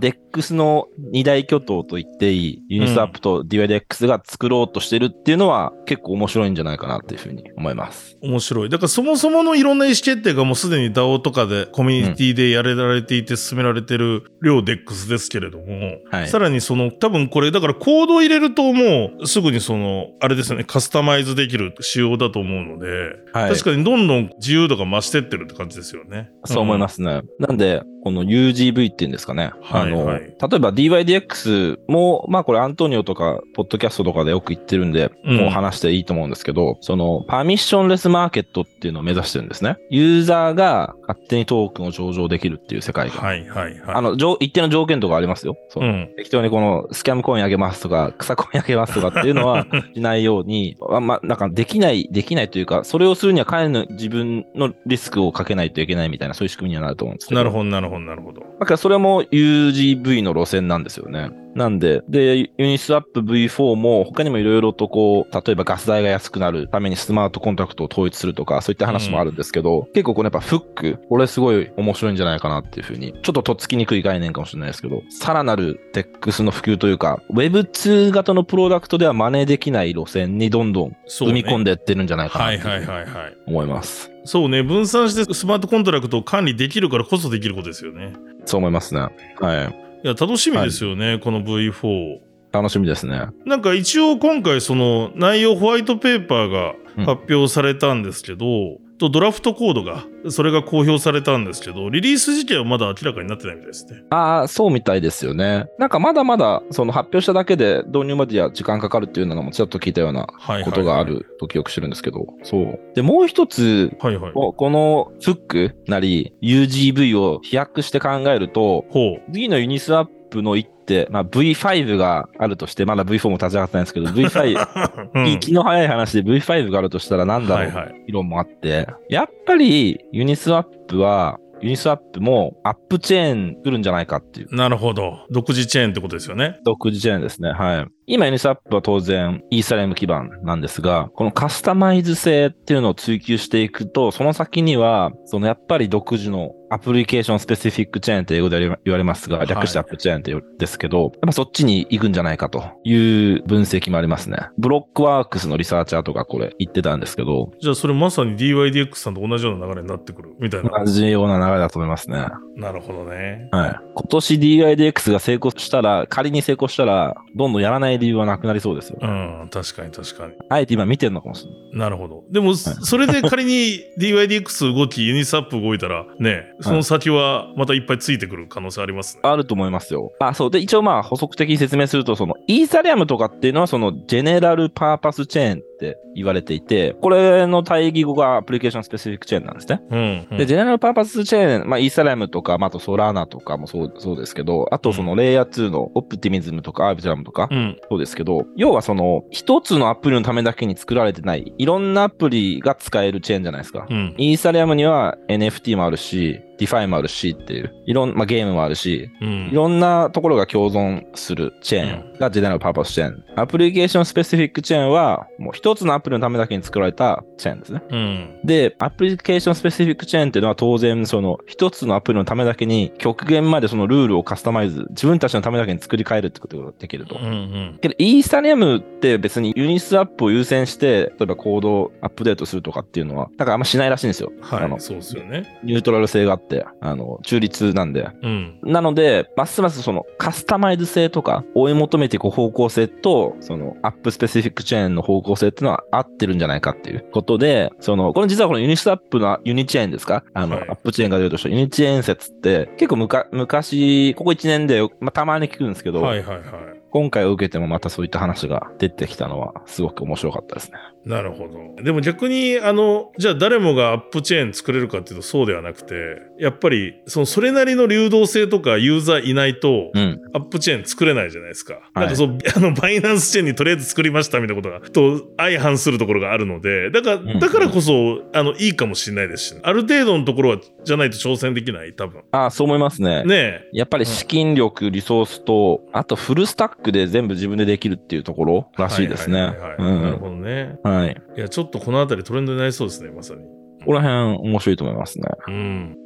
[0.53, 8.17] の二大巨頭と言っていい、ユニスワップと DYDX が作ろうとしてるっていうのは結構面白いんじゃないかなっていうふうに思います。
[8.21, 8.69] 面白い。
[8.69, 15.65] だからそもそものいろんな意思決定がもうすでに DAO とかでコミュニティでやれられていて進められてる量 DEX ですけれども、
[16.11, 22.87] はい、さらにその多分これだからコードを入れるともうすぐにそのあれですよね、カスタマイズできる仕様だと思うので、
[23.33, 26.29] はい、確かにどんどん自由度が増してってるって感じですよね。
[26.45, 27.21] そう思いますね。
[27.39, 29.51] うん、なんで、この UGV っていうんですかね。
[29.61, 30.27] はいはいあの、例え
[30.59, 39.77] ば DYDX も、まあこれアントニオとか、ポッドキャストとかでよく言ってるんで、うんもう話していいと思うんですけど、その、パミッションレスマーケットっていうのを目指してるんですね。
[39.89, 43.15] ユーザーが勝手にトークンを上場できるっていう世界が。
[43.15, 43.95] はいはいはい。
[43.95, 45.55] あの、条一定の条件とかありますよ。
[45.69, 46.13] そううん。
[46.17, 57.39] 適当にこのスキャムコインあげますとか、草コインあげますとかっていうのは しないように、あまあ、なんかできない、できないというか、それをするにはかなりの自分のリスクをかけないといけないみたいな、そういう仕組みにはなると思うんですけど。
[57.39, 58.41] なるほどなるほどなるほど。
[58.59, 61.29] だからそれも UGV の路線なんですよね。
[61.57, 83.37] なんで、で、ユニスワップ V4 も他にもいろいろとこう、例えばガス代が安くなるためにスマートコントラクトを統一するとか、そういった話もあるんですけど、結構このやっぱフック、これすごい面白いんじゃないかなっていうふうに、ちょっととっつきにくい概念かもしれないですけど、さらなる DEX の普及というか、Web2 型のプロダクトでは真似できない路線にどんどん踏み込んでいってるんじゃないかなはいはいっていうふうにはいはい。
[83.47, 84.16] 思います。
[84.27, 88.11] そうね、分散してスマートコントラクトを管理できるからこそできることですよね。
[88.45, 88.99] そう思いますね。
[88.99, 89.97] はい。
[90.03, 92.19] いや、楽しみですよね、この V4。
[92.51, 93.27] 楽しみですね。
[93.45, 104.03] なんか一応今回その内容ホワイトペーパーが発表されたんですけど、とドラフトコードが、それが公表されたんですけど、リリース時期はまだ明らかになってないみたいですね。
[104.09, 105.67] ああ、そうみたいですよね。
[105.79, 110.27] なんかまだまだ、その発表しただけで導入までは時間かかるっていうのもちょっと聞いたような。
[110.63, 111.03] ことがあ。
[111.07, 112.79] ると記憶してるんですけど、そう。
[112.93, 114.33] で、もう一つ、はいはい。
[114.33, 120.76] ここのフックなり UGV を飛躍して考えると、ほ次のユニスワップの一手、
[121.09, 125.11] まあ、V5 があるとして、まだ V4 も立ち上がってないんですけど、V5、う。
[125.13, 128.03] うん気の早い話で V5 があるとしたらなんだろう、はいはい。
[128.07, 134.55] 議論もあって、やっぱりユニスワップは、ユニスワップも app chain 来るんじゃないかっていう。
[134.55, 135.25] なるほど。
[135.31, 136.59] 独自チェーンってことですよね。
[136.63, 137.51] 独自チェーンですね。
[137.51, 137.87] はい。
[138.09, 152.95] 今、ユニスワップは当然、イーサリアム基盤なんですが、このカスタマイズ性っていうのを追求していくと、その先には、そのやっぱり独自の application specific chain って英語で言われますが、はい略して app chain って言うんですけど、やっぱそっちに行くんじゃないかとい
[153.35, 154.37] う分析もありますね。
[154.57, 160.69] ブロックワークスのリサーチャーとかこれ言ってたんですけど、じゃあそれまさに DYDX さんと同じような流れになってくるみたいな。
[160.79, 162.25] 同じような流れだと思いますね。
[162.55, 163.47] なるほどね。
[163.51, 163.79] はい。
[163.95, 168.99] 今年 DYDX が成功したら、仮に成功したら、どんどんやらない理由はなくなりそうですよ。
[169.01, 170.33] うん、確かに確かに。
[170.49, 171.77] あえて今見てるのかもしれない。
[171.77, 172.23] なるほど。
[172.29, 179.21] でも、 それで仮に DYDX 動き、ユニスワップ動いたら、ね、その先はまたいっぱいついてくる可能性ありますね。
[179.23, 180.11] あると思いますよ。
[180.19, 180.51] あ、そう。
[180.51, 189.81] で、一応まあ補足的に説明すると、その、イーサリアムとかっていうのは、その、 general purpose chain って言われていて、これの対義語が application specific chain なんですね。
[189.89, 190.37] うん、うん。
[190.37, 197.77] で、 general purpose chain、まあ、イーサリアムとか、まあ、あとソラーナとかもそう、そうですけど、あとその、レイヤー2のオプティミズムとかアービトラムとか、うん。
[197.89, 203.87] そうですけど、要はその、一つのアプリのためだけに作られてない、いろんなアプリが使えるチェーンじゃないですか。
[203.89, 204.13] うん。
[204.17, 209.49] イーサリアムには NFT もあるし、ディファイもあるしっていう、いろん、まあ、ゲームもあるし、うん。
[209.51, 217.81] いろんなところが共存するチェーンが general purpose chain。application specific chain は、もう一つのアプリのためだけに作られたチェーンですね。
[217.89, 218.39] うん。
[218.43, 227.17] で、 application specific chain っていうのは当然、その一つのアプリのためだけに極限までそのルールをカスタマイズ、自分たちのためだけに作り変えるってことができると。
[227.17, 227.25] うん。
[227.25, 227.79] うん。
[227.81, 234.31] けど、イーサリアムって別にユニスワップを優先して、例えばコードをアップデートするとかっていうのは、だからあんましないらしいんですよ。
[234.49, 235.59] あのはい、そうですよね。
[235.63, 236.46] ニュートラル性があって、
[236.81, 238.09] あの、中立なんで。
[238.21, 238.59] うん。
[238.63, 250.23] なので、ますますそのカスタマイズ性とか追い求めていく方向性と、その app specific chain の方向性っていうのは合ってるんじゃないかっていうことで、その、これ実はこのユニスワップのユニチェーンですか？
[250.33, 256.43] あの、はい app chain が出るとしたユニチェーン説って結構むか昔、ここ1年で、まあ、たまに聞くんですけど、はいはいはい。
[256.89, 260.77] 今回を受けてもまたそういった話が出てきたのはすごく面白かったですね。
[261.07, 261.83] なるほど。
[261.83, 265.95] でも逆に、あの、じゃあ誰もがアップチェーン作れるかっていうとそうではなくて、
[266.37, 270.21] やっぱり、その、それなりの流動性とかユーザーいないと、うん。
[270.33, 271.79] アップチェーン作れないじゃないですか。
[271.95, 282.23] なんかそう、あの、バイナンスチェーンにとりあえず作りましたみたいなことが、と相反するところがあるので、だから、んだからこそ、あの、いいかもしれないですし、ある程度のところは、じゃないと挑戦できない、多分。
[282.31, 283.23] ああ、そう思いますね。
[283.23, 283.69] ねえ。
[283.71, 289.39] やっぱり資金力、リソースと、あとフルスタックで全部自分でできるっていうところらしいですね。
[289.41, 290.77] なるほどね。
[290.83, 290.91] うん。
[290.91, 291.17] はい。
[291.37, 293.41] いや、ちょっとこのあたりトレンドになりそうですね、まさに。
[293.41, 295.25] ここら辺面白いと思いますね。
[295.47, 295.97] うん。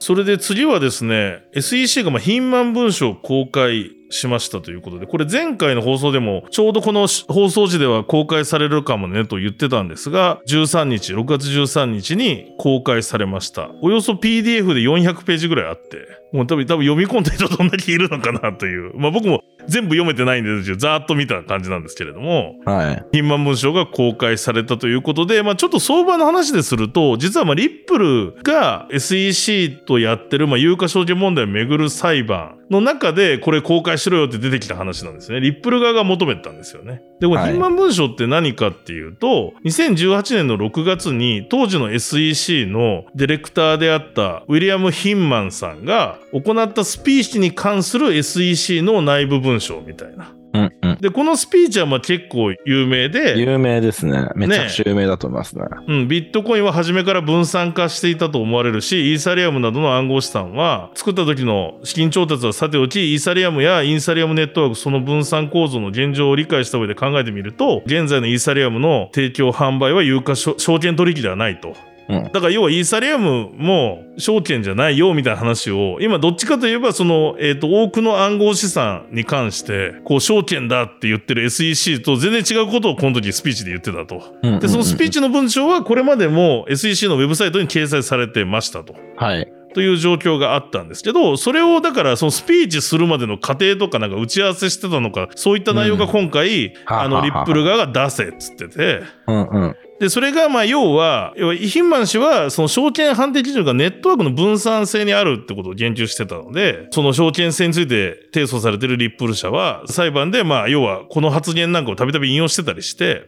[0.00, 13.70] それで次はですね、SEC がまあ貧満文書公開しましたということで、これ前回の放送でも、ちょうどこの放送時では公開されるかもねと言ってたんですが、13日、6月13日に公開されました。
[13.82, 15.98] およそ PDF で400ページぐらいあって、
[16.32, 18.92] もう多分多分読み込んだ人どんだけいるのかなという。
[18.96, 23.04] まあ僕も全部読めてないんですけど、ざーっと見た感じなんですけれども、はい。
[23.12, 35.40] ヒンマン文章が公開されたということで、まあちょっと相場の話ですると、実はまあリップルが SEC とやってる、まあ有価証券問題をめぐる裁判の中で、これ公開しろよって出てきた話なんですね。
[35.40, 37.02] リップル側が求めてたんですよね。
[37.20, 50.32] で、これはいヒンマン文章って何かっていうと、2018年の6月に当時の SEC のディレクターであったウィリアム・ヒンマンさんが行ったスピーチに関する SEC の内部文章みたいな。
[50.54, 50.98] うんうん。
[51.00, 54.28] で、このスピーチはまあ結構有名で、有名ですね。
[54.34, 55.64] めちゃくちゃ有名だと思いますね。
[55.86, 71.74] うん、ビットコインは初めから分散化していたと思われるし、イーサリアムなどの暗号資産は、作った時の資金調達はさておき、イーサリアムやインサリアムネットワーク、その分散構造の現状を理解した上で考えてみると、現在のイーサリアムの提供販売は有価証証券取引ではないと。
[72.08, 84.16] うんだから要はイーサリアムも証券じゃないよみたいな話を、今どっちかといえばその、えっ、と、多くの暗号資産に関して、こう証券だって言ってる SEC と全然違うことをこの時スピーチで言ってたと。
[84.42, 88.94] うんうんうんで、そのスピーチの文章はこれまでも SEC のウェブサイトに掲載されてましたと。
[89.16, 89.52] はい。
[89.74, 99.76] という状況があったんですけど、それをだからそのスピーチするまでの過程とかなんか打ち合わせしてたのか、そういった内容が今回、はああの、リップル側が出せっつってて、うんうん。
[100.00, 113.26] で、それがまあ要は、要はヒンマン氏はその証券判定基準がネットワークの分散性にあるってことを言及してたので、その証券性について提訴されてるリップル社は裁判でまあ要はこの発言なんかをたびたび引用してたりして。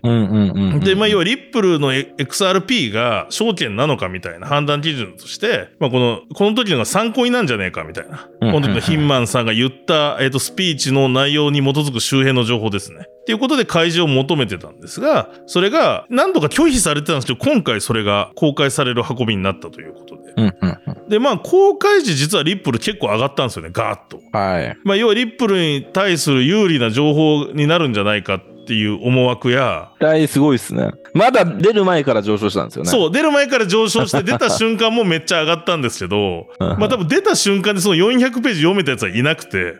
[0.80, 8.28] で、まあ、要は、リップルの XRP が証券なのかみたいな判断基準として、まあ、この、この時のが参考になんじゃねえかみたいな。
[8.40, 13.06] うんこの時のヒンマンさんが言った、えっ、と、スピーチの内容に基づく周辺の情報ですね。
[13.20, 20.32] っていうことで開示を求めてたんですが、それが何度か拒否されてたんですけど、今回それが公開される運びになったということで。
[20.36, 21.08] うんうんうん。
[21.08, 24.20] で、まあ、公開時実はリップル結構上がったんですよね、ガーッと。
[24.36, 24.76] はい。
[24.84, 30.90] まあ、要はリップルに対する有利な情報になるんじゃないかっていう思惑や、来すごいですね。
[31.14, 32.88] まだ出る前から上昇したんですよね。
[32.88, 32.90] う。
[32.90, 39.76] そう、出る前から上昇して出た瞬間もめっちゃ上がったんですけど、うんまあ多分出た瞬間でその400ページ読めたやつはいなくて、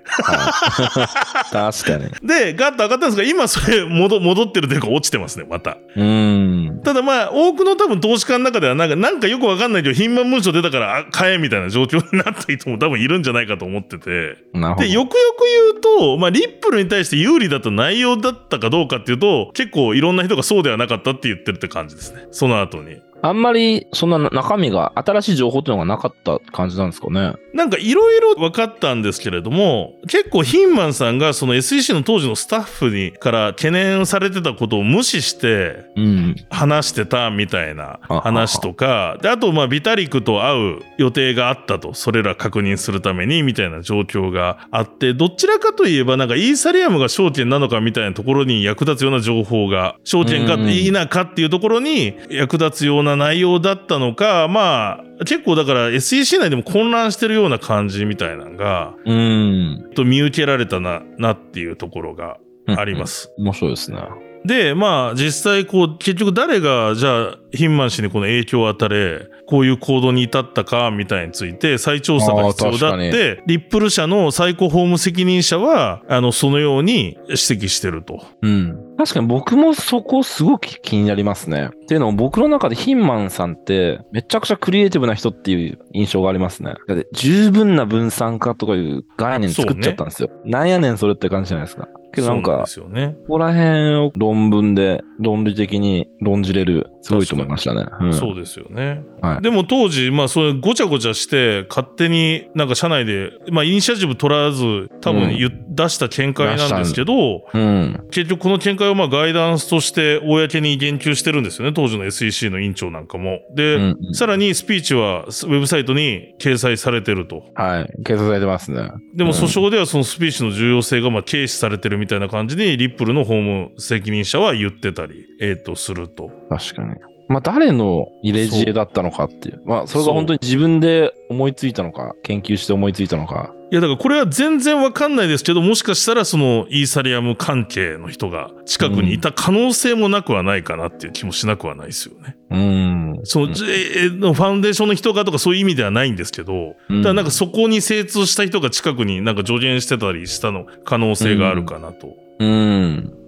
[1.50, 2.10] 確かに。
[2.26, 5.78] で、ガッと上がったんですが、今それ戻戻ってるというか落ちてますね、また。
[5.96, 6.82] うーん。
[6.82, 14.36] ただまあ、多くの多分投資家の中ではなんか、なんかよくわかんないけど、貧満文書出たからあ買えみたいな状況になった人も多分いるんじゃないかと思ってて。
[14.52, 14.86] なるほど。
[14.86, 22.26] で、よくよく言うと、まあ、リップルに対して有利だった内容だったかどうかどうかっていうと、結構いろんな人がそうではなかったって言ってるって感じですね。
[22.30, 23.00] その後に。
[23.22, 27.34] あんまり、そんな中身が、新しい情報っていうのがなかった感じなんですかね。
[27.52, 36.36] なんかいろいろ分かったんですけれども、結構ヒンマンさんがその SEC の当時のスタッフにから懸念されてたことを無視してうん。
[36.50, 59.90] 話してたみたいな話とか、で、あとまあビタリクと会う予定があったと、それら確認するためにみたいな状況があって、どちらかといえばなんかイーサリアムが証券なのかみたいなところに役立つような情報が、証券かうんうん否かっていうところに役立つような内容だったのか、まあ、結構だから SEC 内でも混乱してるような感じみたいなのが、うーん。
[59.94, 63.32] と見受けられたな、なっていうところがあります。
[63.38, 64.29] 面白いですね。
[64.44, 78.24] で、まあ実際こう、結局誰がじゃあヒンマン氏にこの影響を与え、こういう行動に至ったかみたいについて再調査が必要だって、リップル社の最高法務責任者は、あの、そのように指摘してると。
[78.42, 78.78] うん。
[78.96, 81.70] 確かに僕もそこすごく気になりますね。
[81.74, 86.74] っていうのも僕の中でヒンマンさんってめちゃくちゃクリエイティブな人っていう印象がありますね。
[86.86, 90.30] だって十分な分散化とかいう概念作っちゃったんですよ。
[90.44, 91.88] なんやねんそれって感じじゃないですか。
[92.12, 92.66] けどなんか。
[92.66, 97.86] ここら辺を論文で論理的に論じれる、すごいと思いましたね。
[98.00, 99.02] うん、そうですよね。
[99.22, 108.08] はいでも当時、まあそれごちゃごちゃして、勝手になんか社内で、まあイニシアチブ取らず、多分言っ出した見解なんですけど、うん。
[108.10, 111.72] 結局この見解をまあガイダンスとして公に言及してるんですよね。
[111.72, 113.40] 当時の SEC の委員長なんかも。
[113.54, 117.44] で、うんうんさらにスピーチはウェブサイトに掲載されてると。
[117.54, 118.02] はい。
[118.02, 118.90] 掲載されてますね。
[119.14, 126.30] でもうん訴訟ではそのスピーチの重要性がまあ軽視されてるみたいな感じに、リップルの法務責任者は言ってたり、えっ、と、すると。
[126.48, 126.89] 確かに。
[127.30, 129.62] まあ、誰の入れ知恵だったのかっていう。
[129.64, 133.54] まあ、それが本当に自分で思いついたのか、研究して思いついたのか。
[133.70, 142.36] いや、だからこれは全然わかんないですけど、もしかしたらそのイーサリアム関係の人が近くにいた可能性もなくはないかなっていう気もしなくはないですよね。
[142.50, 142.58] うん。
[142.58, 152.08] うんその、えーのファンデーションの人がとかそういう意味ではないんですけど、うんただなんかそこに精通した人が近くになんか助言してたりしたの可能性があるかなと。
[152.08, 152.29] うん。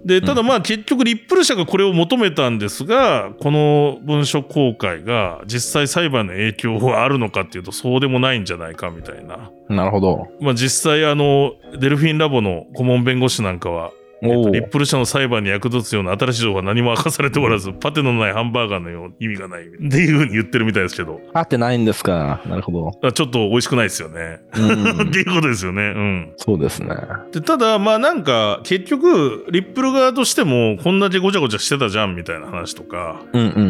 [0.05, 9.51] で、ただまあ結局リップル社がこれを求めたんですが、この文書公開が実際裁判の影響はあるのかっていうとそうでもないんじゃないかみたいな。
[9.69, 10.27] なるほど。
[10.41, 13.91] まあ実際あの、デルフィンラボの顧問弁護士なんかは、
[14.23, 22.41] えっとリップル社の裁判に役立つような新しい情報は何も明かされておらず、パテのないハンバーガーのよう意味がないっていうふうに言ってるみたいですけど、合ってないんですか？
[22.45, 22.91] なるほど。
[23.03, 24.39] あちょっと美味しくないですよね。
[24.55, 25.81] うんっていうことですよね。
[25.81, 26.33] うん。
[26.37, 26.95] そうですね。
[27.31, 33.21] でただ、まあなんか、結局、リップル側としても、こんだけごちゃごちゃしてたじゃんみたいな話とか、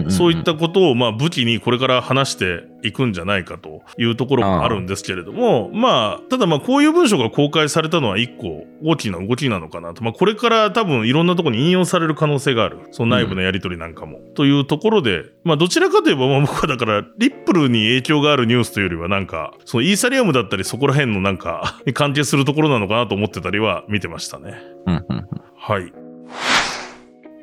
[0.10, 10.04] そういったことを、まあ武器にこれから話していくんじゃないかというところもあるんですけれども、まあ、ただまあこういう文章が公開されたのは一個大きな動きなのかなと。
[10.04, 12.80] まあこれから多分いろんなところに引用される可能性がある。
[12.92, 14.20] その内部のやりとりなんかも。
[14.36, 24.58] というところで、まあどちらかといえば、まあ僕はだから、リップルに影響があるニュースというよりはなんか、そのイーサリアムだったりそこら辺のなんか、に 関係するところなのかなと思ってたりは見てましたね。
[24.86, 25.26] うんうんうん
[25.66, 25.94] はい。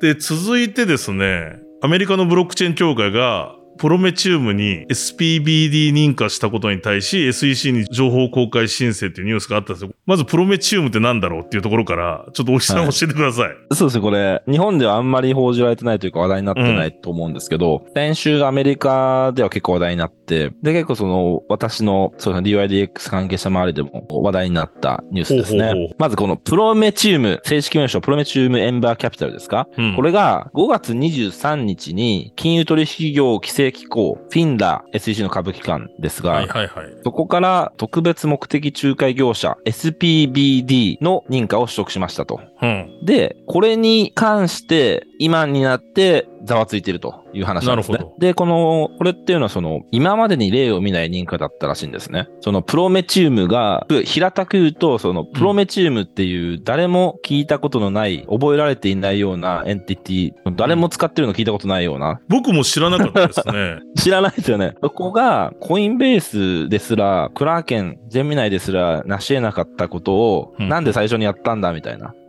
[0.03, 9.93] で、続いてですね、アメリカのブロックチェーン協会が、プロメチウムに SPBD 認可したことに対し SEC に情報公開申請っていうニュースがあったんですよ。
[10.05, 13.74] まずプロメチウムってなんだろうっていうところから、ちょっと大木さんはい教えてください。
[13.74, 25.64] そうですね、これ、日本ではあんまり報じられてないというか話題になってないと思うんですけど、先週アメリカでは結構話題になって、で、結構その、私の、そうですね、DYDX 関係者周りでも話題になったニュースですね。
[25.64, 36.87] ほうほうほうまずこのプロメチウム、正式名称プロメチウムエンバーキャピタルですか、うんこれが5月23日に金融取引業規制機構、フィンラー SEC の株機関ですが、はいはいはい。
[37.03, 42.41] そこから特別目的仲介業者 SPBD の認可を取得しましたと。
[42.63, 42.99] うん。
[43.03, 48.11] で、これに関して今になってざわついているという話なんですねなるほ。
[48.13, 52.29] どで、この、これっていうのはその、今までに例を見ない認可だったらしいんですね。
[52.41, 63.79] そのプロメチウムが、平たく言うと、そのプロメチウムっていう誰も聞いたことのない、覚えられていないようなエンティティ、誰も使ってるの聞いたことないような、僕も知らなかったですね。
[63.97, 64.75] 知らないですよね。
[64.83, 72.20] そこが、コインベースですら、クラーケン、ジェミナイですら成し得なかったことを、うんなんで最初にやったんだみたいなうん、うん、うん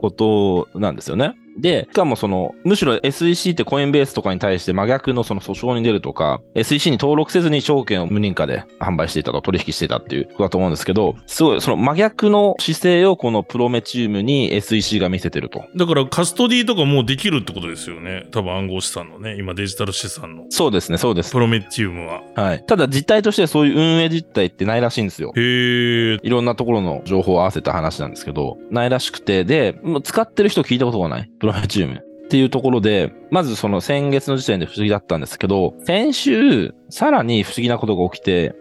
[0.00, 1.34] ことなんですよね。
[1.60, 15.64] で、しかもその、むしろ SEC ってコインベースとかに対して真逆のその訴訟に出るとか、SEC に登録せずに証券を無認可で販売していたと、取引していたっていうことだと思うんですけど、すごいその真逆の姿勢をこのプロメチウムに SEC が見せてると。
[15.76, 18.26] だからカストディとかもうできるってことですよね。
[18.30, 20.44] 多分暗号資産のね、今デジタル資産の。
[20.50, 21.32] そうですね、そうです。
[21.32, 22.22] プロメチウムは。
[22.34, 22.64] はい。
[22.66, 25.32] ただ実態としてそういう運営実態ってないらしいんですよ。
[25.36, 26.20] へー。
[26.22, 31.30] いろんなところの情報を合わせた話なんですけど、ないらしくて、で、もう使ってる人聞いたことがない。
[31.38, 31.94] プロメチウム。
[31.94, 38.54] っていうところで、まずその先月の時点で不思議だったんですけど、先週、さらに不思議なことが起きて。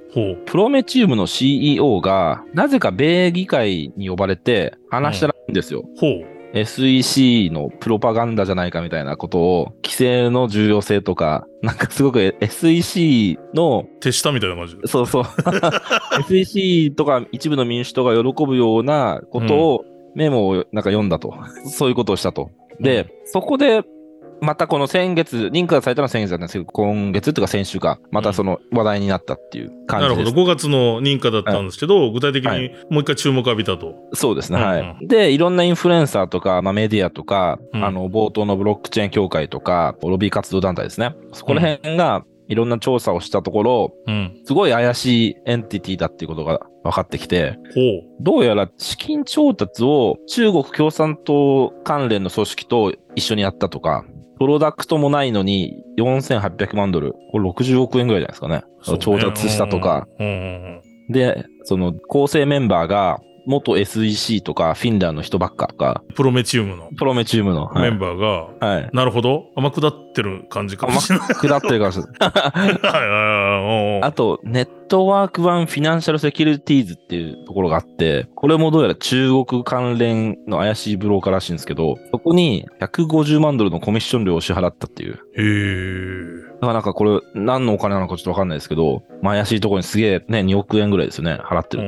[0.48, 5.84] プロメチウムの CEO が、なぜか米議会に呼ばれて話したらしいんですよ。
[5.98, 6.40] ほう。
[6.54, 14.88] SEC のプロパガンダじゃないかみたいなことを、規制の重要性とか、なんかすごく SEC の手下みたいな感じで。
[14.88, 15.24] そうそう。
[16.28, 19.86] SEC とか一部の民主党が喜ぶようなことを、
[20.16, 21.36] メモをなんか読んだと。
[21.68, 22.50] そういうことをしたと。
[22.80, 23.84] で、そこで、
[24.42, 30.30] またこの先月、認可されたのは先月だったんですけど、今月っていうか先週か、またその話題になったっていう感なるほど。
[30.30, 30.44] じです。
[30.44, 33.96] 5月の認可だったんですけど、具体的はにもう一回注目浴びたと。
[34.14, 35.08] そうですね、はうんい。
[35.08, 41.16] で、いろんなインフルエンサーとか、まあ、メディアとか、うんあの、冒頭のブロックチェーン協会とか、ロビー活動団体ですね。
[41.34, 44.42] そこら辺が、いろんな調査をしたところ、うん。
[44.44, 47.58] すごい怪しいエンティティだっていうことが分かってきて。
[48.20, 54.04] どうやら資金調達を中国共産党関連の組織と一緒にやったとか、
[54.40, 58.56] プロダクトもないのに4800万ドル、これ60億円ぐらいじゃないですかね。
[58.94, 60.08] ね調達したとか。。
[60.20, 63.20] うんうんうんで、その構成メンバーが
[63.50, 67.66] 元 SEC とかフィンラーの人ばっかとか、プロメチウムのプロメチウムの。
[67.66, 68.90] はいメンバーが、はい。
[68.94, 69.48] なるほど。
[69.56, 71.28] 甘くだってる感じかもしれない。
[71.34, 72.14] 下ってるかもしれない。
[72.30, 85.20] はいはいはいはいあと、ネットワーク版フィナンシャルセキュリティーズっていうところがあって、これもどうやら中国関連の怪しいブローカーらしいんですけど、そこに150万ドルのコミッション料を支払ったっていう。
[85.38, 86.50] へー。
[86.56, 91.86] だからなんかこれ何のお金なのかちょっとわかんないですけど、まあ怪しいところにすげえね、2億円ぐらいですよね、払ってる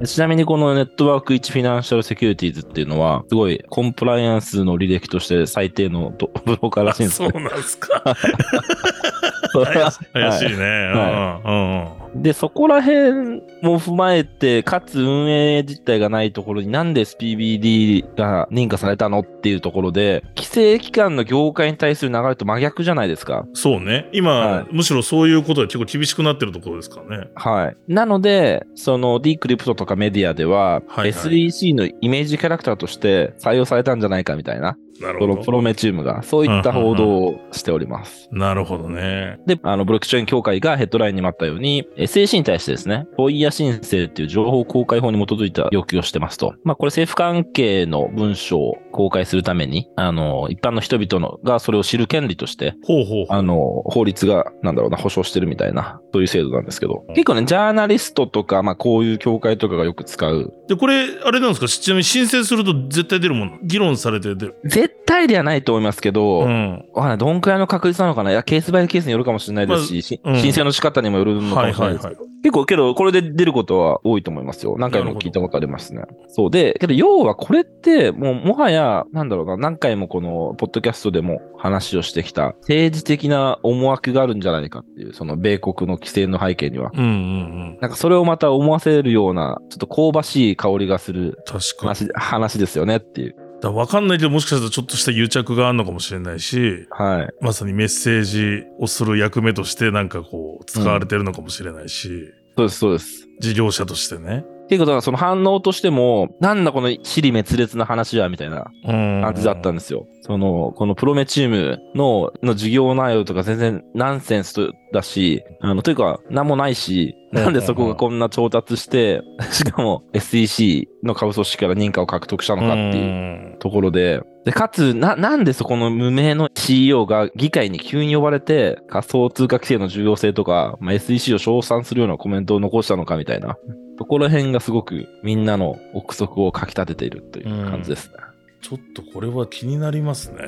[0.00, 0.06] と。
[0.06, 7.44] ちなみにこのネットワーク1フィナンシャルセキュリティーズっていうのは、すごいコンプライアンスの履歴として最低のどブローカーらしいんですそうね。
[7.44, 8.02] なんですか。
[10.12, 12.02] 怪しいね。
[12.14, 23.46] で、そこら辺も踏まえて、かつ運営実態がないところになんで SPBD が認可されたのっていうところで、規制機関の業界に対する流れと真逆じゃないですか。
[23.54, 24.08] そうね。
[24.12, 27.28] 今、はいむしろそういうことが結構厳しくなってるところですからね。
[27.34, 27.76] はい。
[27.88, 35.36] なので、その D クリプトとかメディアでは、はいはい SEC のイメージキャラクターとして採用されたんじゃないかみたいな、なるほど。
[35.36, 38.28] プロメチウムが、そういった報道をしております。
[38.30, 39.38] なるほどね。
[39.46, 46.54] で、あの、ブロックチェーン協会がヘッドラインにもあったように、SEC に対してですね、フォイヤ申請っていう情報公開法に基づいた要求をしてますと。
[46.64, 53.36] まあ、これ政府関係の文書を公開するために、あの、一般の人々のがそれを知る権利として、ほうほうほう。
[53.36, 60.52] あの、法律が、なんだろうな、保障してるみたいな、そういう制度なんですけど、結構ね、ジャーナリストとか、まあ、こういう協会とかがよく使う。
[60.68, 61.68] で、これ、あれなんですか？
[61.68, 63.52] ちなみに申請すると絶対出るもの？
[63.64, 64.56] 議論されて出る？
[64.82, 66.84] 絶対ではないと思いますけど、うん。
[67.18, 68.32] どんくらいの確率なのかな？
[68.32, 72.22] いや、ケースバイケースによるかもしれないですし、しうん申請の仕方にもよるのかもしれないですけど。
[72.42, 74.74] 結構、けど、これで出ることは多いと思いますよ。
[74.76, 76.02] 何回も聞いたことありますね。
[76.26, 86.90] そうで、けど、要はこれって、もう、もはや、なんだろうな、何回もこの、ポッドキャストでも話をしてきた、政治的な思惑があるんじゃないかっていう、その、米国の規制の背景には。
[86.92, 87.78] うんうんうん。
[87.80, 92.08] なんか、それをまた思わせるような、ちょっと香ばしい香りがする確かに。
[92.08, 93.36] 話、話ですよねっていう。
[93.62, 97.28] だわかんないけど、もしかしたらちょっとした癒着があるのかもしれないし、はい。
[97.40, 103.28] まさにメッセージをする役目としてなんかこう、使われてるのかもしれないし、そうです、そうです。
[103.40, 104.44] 事業者としてね。
[104.72, 109.20] っていうことは、その反応としても、なんだこの尻滅裂な話は、みたいなうん。
[109.22, 110.06] 感じだったんですよ。
[110.22, 133.56] その、このプロメチームの、の事業内容とか全然ナンセンスとだし、あの、というか、なんもないし、うんなんでそこがこんな調達して、しかも SEC の株組織から認可を獲得したのかっていううところで、で、かつ、な、なんでそこの無名の CEO が議会に急に呼ばれて、仮想通貨規制の重要性とか、まあ、SEC を称賛するようなコメントを残したのかみたいな、
[133.98, 138.14] ところ辺がすごくみんなの憶測をかき立てているという感じですね。
[138.62, 140.38] ちょっとこれは気になりますね。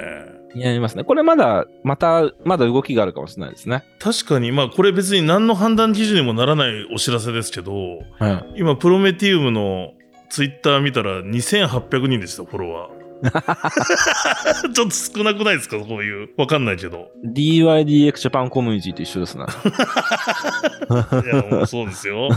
[0.53, 1.03] 気になりますね。
[1.05, 3.85] これまだ、また、まだ動きがあるかもしれないですね。
[3.99, 7.73] 確かに、まあこれ別に何の判断基準にもならないお知らせですけど、
[8.19, 8.61] はい。
[8.61, 9.93] 今プロメティウムの
[10.31, 13.04] ツイッター見たら2800人でした、フォロワー。
[14.75, 15.79] ちょっと少なくないですか？
[15.79, 16.29] こういう。
[16.37, 17.09] わかんないけど。
[17.25, 19.45] DYDX ジャパンコミュニティと一緒ですね。
[21.25, 22.29] いや、もうそうですよ。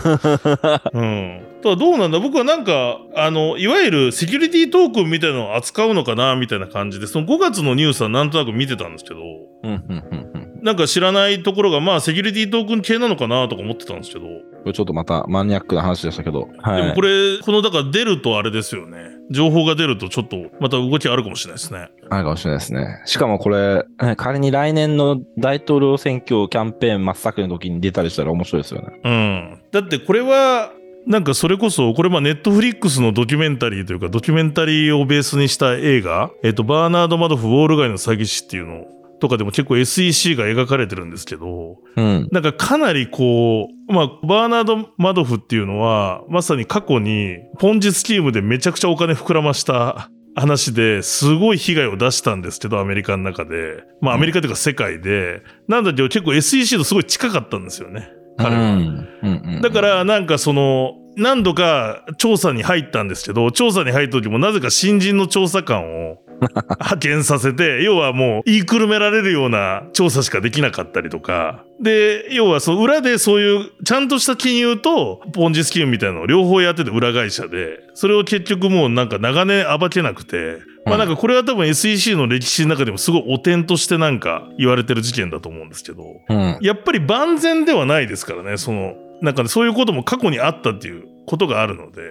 [0.94, 1.42] うん。
[1.62, 2.20] ただどうなんだ？
[2.20, 9.20] 僕はなんか、あの、いわゆるセキュリティトークンみたいなのを扱うのかなみたいな感じで、その5月のニュースはなんとなく見てたんですけど、
[9.64, 10.64] うん、うん、うん、うん。
[10.64, 14.26] なんか知らないところが、まあ、セキュリティトークン系なのかなとか思ってたんですけど、
[14.68, 16.50] これちょっとまたマニアックな話でしたけど。
[16.62, 16.82] はい。
[16.82, 19.12] でもこれ、この、だから出るとあれですよね。
[19.32, 21.90] 情報が出るとちょっと、また動きあるかもしれないですね。
[22.10, 23.02] あるかもしれないですね。
[23.06, 28.88] しかもこれ、ね仮に来年の大統領選挙キャンペーン真っ盛りの時に出たりしたら面白いですよね。
[29.04, 29.62] うん。
[29.72, 30.72] だってこれは、
[31.06, 38.86] なんかそれこそ、これまあネットフリックスのドキュメンタリーというか、ドキュメンタリーをベースにした映画、えっ、と、バーナード・マドフ・ウォール街の詐欺師っていうの
[39.20, 42.28] とかでも結構 SEC が描かれてるんですけど、うん。
[42.32, 53.84] なんかかなりこう、まあ、バーナード・マドフっていうのは、まさに過去にポンジスキームでめちゃくちゃお金膨らました 話ですごい被害を出したんですけど、アメリカの中で。
[54.02, 55.42] まあ、アメリカというか世界で。
[55.68, 58.10] なんだけど結構 SEC とすごい近かったんですよね。
[58.38, 58.62] 彼は。
[58.62, 59.08] うん。
[59.24, 59.62] うんうん。
[59.64, 66.18] だからなんかその、何度か調査に入ったんですけど、調査に入った時もなぜか新人の調査官を
[66.80, 86.58] 派遣させて、要はもう言いくるめられるような調査しかできなかったりとか、で、要はその裏でそういうちゃんとした金融とポンジスキームみたいなのを両方やってて裏会社で、それを結局もうなんか長年暴けなくて、まあなんかこれは多分 SEC の歴史の中でもすごい汚点としてなんか言われてる事件だと思うんですけど、うん。
[86.62, 92.02] やっぱり万全ではないですからね、その、なんかね、そういうことも過去にあったっていうことがあるので、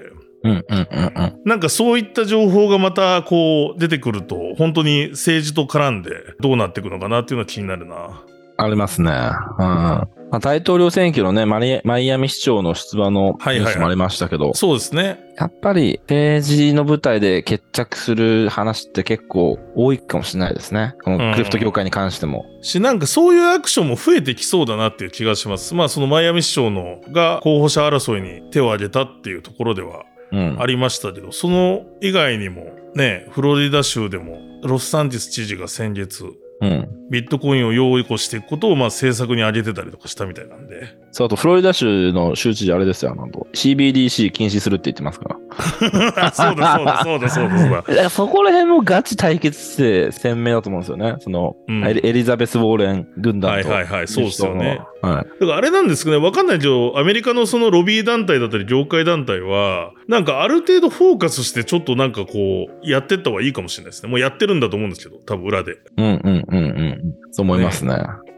[0.46, 0.64] うん。
[0.68, 0.88] うん。
[0.90, 1.12] うん。
[1.16, 1.40] うん。
[1.44, 8.24] なんかそういった情報がまたこう出てくると、本当に政治と絡んでどうなっていくのかなっていうのは気になるな。
[8.58, 9.10] ありますね。
[9.10, 10.16] うん。
[10.30, 15.20] まあ、大統領選挙のね、マリマイアミ市長の出馬のニはいはいはいュースもありましたけど、そうですね。
[15.38, 20.94] やっぱり政治の舞台で決着する話って結構多いかもしれないですね。
[21.04, 22.44] このクリプト業界に関しても。
[22.62, 25.74] し、なんかそういうアクションも増えてきそうだなっていう気がします。
[25.74, 30.15] まあそのマイアミ市長のが候補者争いに手を挙げたっていうところではうん。
[30.32, 36.24] ありましたけど、その以外にもね、フロリダ州でもロスサンティス知事が先月、
[36.60, 36.88] うん。
[37.08, 40.96] ビットコインを用意こしていくことをまあ政策に挙げてたりとかしたみたいなんで。
[41.12, 45.28] そう、あとフロリダ州の州知事あれですよ、あの、CBDC 禁止するって言ってますか？
[45.28, 46.26] ら。
[46.26, 47.76] あそうだそうだそうだそうだそうだ。
[47.76, 51.16] だからそこら辺もガチ対決して鮮明だと思うんですよね。
[51.20, 53.68] その、うんエリザベス・ウォーレン軍団と。
[53.68, 54.80] はいはいはいそうっすよね。
[55.02, 55.40] はい。
[55.40, 62.32] だからあれなんですかね、わかんないけど、アメリカのそのロビー団体だったり、業界団体は、なんかある程度フォーカスして、ちょっとなんかこ
[62.68, 64.08] う、やってった方がいいかもしれないですね。
[64.08, 65.76] もうやってるんだと思うんですけど、多分裏で。
[65.96, 67.14] うんうんうんうん。
[67.32, 67.96] そう思いますね。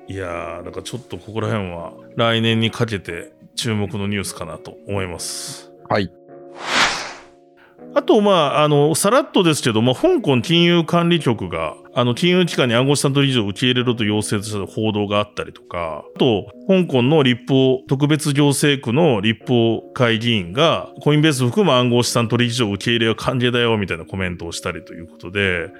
[0.08, 5.70] いやー、なんかちょっとここら辺は、来年にかけて注目のニュースかなと思います。
[5.88, 6.10] はい。
[7.94, 25.70] あと、まあ、あの、さらっとですけど、まあ、香港金融管理局が、あの、金融機関に暗号資産取引所を受け入れろと要請した報道があったりとか、あと、香港の立法特別行政区の立法会議員が、コインベースを含む暗号資産取引所受け入れは歓迎だよ、みたいなコメントをしたりということで。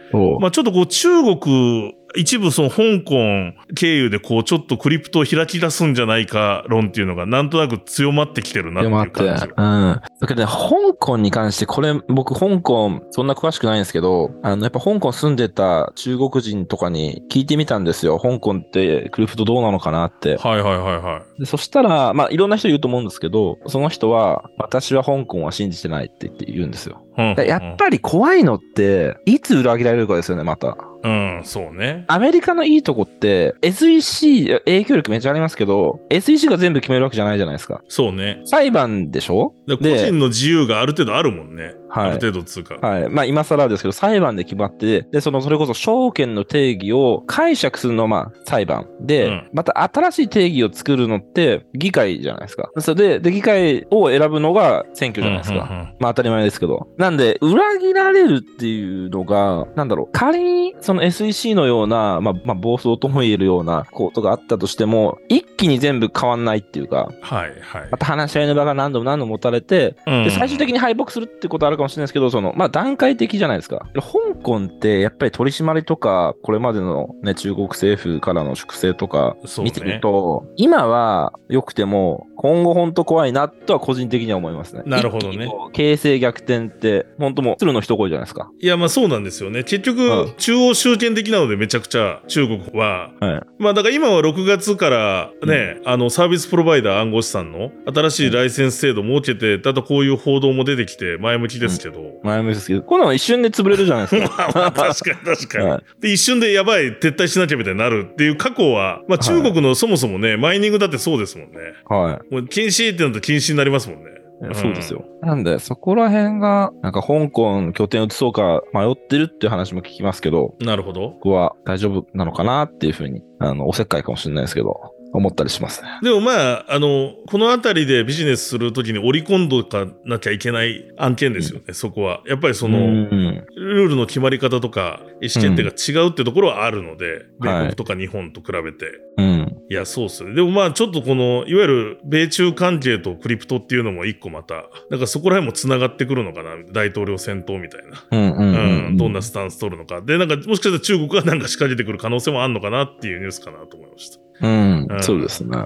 [0.40, 10.00] まあ、ちょっとこう、中国、一部その香港経由でこう、ちょっとクリプトを開き出すんじゃないか論っていうのが、なんとなく強まってきてるなっていう感じうん。
[10.20, 18.18] だけどね、香港に関して、これ、僕、香港、そんな詳しくないんですけど、あの、やっぱ香港住んでた中国人とかに聞いてみたんですよ。
[18.18, 20.36] 香港ってクリプトどうなのかなって。
[20.36, 21.40] はいはいはいはい。
[21.40, 27.02] でそしたら、まあ、いろんな人いると思うんですけど、その人は、私は香港は信じてないって言って言うんですよ。
[27.18, 30.76] やっぱり怖いのって、いつ裏切られるかですよね、また。
[31.00, 32.04] うん、そうね。
[32.08, 37.82] アメリカのいいとこって、SEC、影響力めっちゃありますけど、SEC が全部決めるわけじゃないじゃないですか。
[37.88, 38.42] そうね。
[38.46, 39.54] 裁判でしょ？
[39.68, 41.74] だから個人の自由がある程度あるもんね。
[41.90, 42.74] あはいる程度つうか。
[42.86, 43.08] はい。
[43.08, 48.88] まあ今更ですけど、裁判で決まって、で、その、それこそ証券の定義を解釈するのは、まあ裁判。
[49.00, 52.70] で、うんまた新しい定義を作るのって議会じゃないですか。
[52.78, 55.68] それで、で、議会を選ぶのが選挙じゃないですか。
[55.70, 56.88] うんうんうんまあ当たり前ですけど。
[57.08, 67.96] なんで、裏切られるっていうのが、なんだろう、仮にその SEC のような、まあ、まあ暴走とも言えるようなことがあったとしても、一気に全部変わんないっていうか、はいはいま。
[67.96, 73.86] た話し合いの場が何度も何度も持たれて、うんで、最終的に敗北するってことあるかもしれないですけど、その、まあ、段階的じゃないですか。
[73.94, 74.02] 香
[74.42, 84.82] 港って、やっぱり取り締まりとか、これまでのね、中国政府からの粛清とか、そうね見てると、今は良くても、今後本当怖いなとは個人的には思いますね。
[84.84, 88.50] なるほどね形勢逆転って、本当もう、鶴の一声じゃないですか。
[88.58, 89.64] いや、まあそうなんですよね。
[89.64, 93.42] 結局、うん中央集権的なのでめちゃくちゃ中国は、はい。
[93.58, 102.20] まあだから今は6月からね、あのサービスプロバイダー暗号資産の新しいライセンス制度を設けて、ただこういう報道も出てきて前向きですけど。
[102.22, 104.36] 前向きですけど、こんなの一瞬で潰れるじゃないですか。
[104.38, 111.58] まあまあ確かに確かに、はいで、一瞬でやばい、撤退しなきゃみたいになるっていう過去は、まあ中国のそもそもね、マイニングだってそうですもんね。
[111.88, 112.34] はい。
[112.34, 114.10] もう禁止ってなったら禁止になりますもんね。
[114.52, 115.04] そうですよ。
[115.22, 121.10] なんで、そこら辺が、なんか香港拠点移そうか迷ってるっていう話も聞きますけど、なるほど。
[121.10, 125.88] 僕は大丈夫なのかなっていうふうに、あの、おせっかいかもしれないですけど、思ったりしますね。
[126.02, 132.22] でもまあ、あの、この辺りでビジネスするときに織り込んどかなきゃいけない案件ですよね、そこは。
[132.26, 138.86] やっぱりその、うんルールの決まり方とか、意思決定が違うってところはあるので、はい米国とか日本と比べて。
[139.16, 139.62] うん。
[139.70, 140.34] いや、そうっすね。
[140.34, 148.04] でもまあ、ちょっとこの、いわゆる米中関係とクリプトっていうのも一個また、なんかそこら辺も繋がってくるのかな、大統領選闘みたいな。
[148.10, 150.00] うんうんううんん、どんなスタンス取るのか。
[150.02, 154.27] で、なんか、もしかしたら中国がなんか仕掛けてくる可能性もあるのかなっていうニュースかなと思いました。
[154.40, 155.56] うんうんそうですね。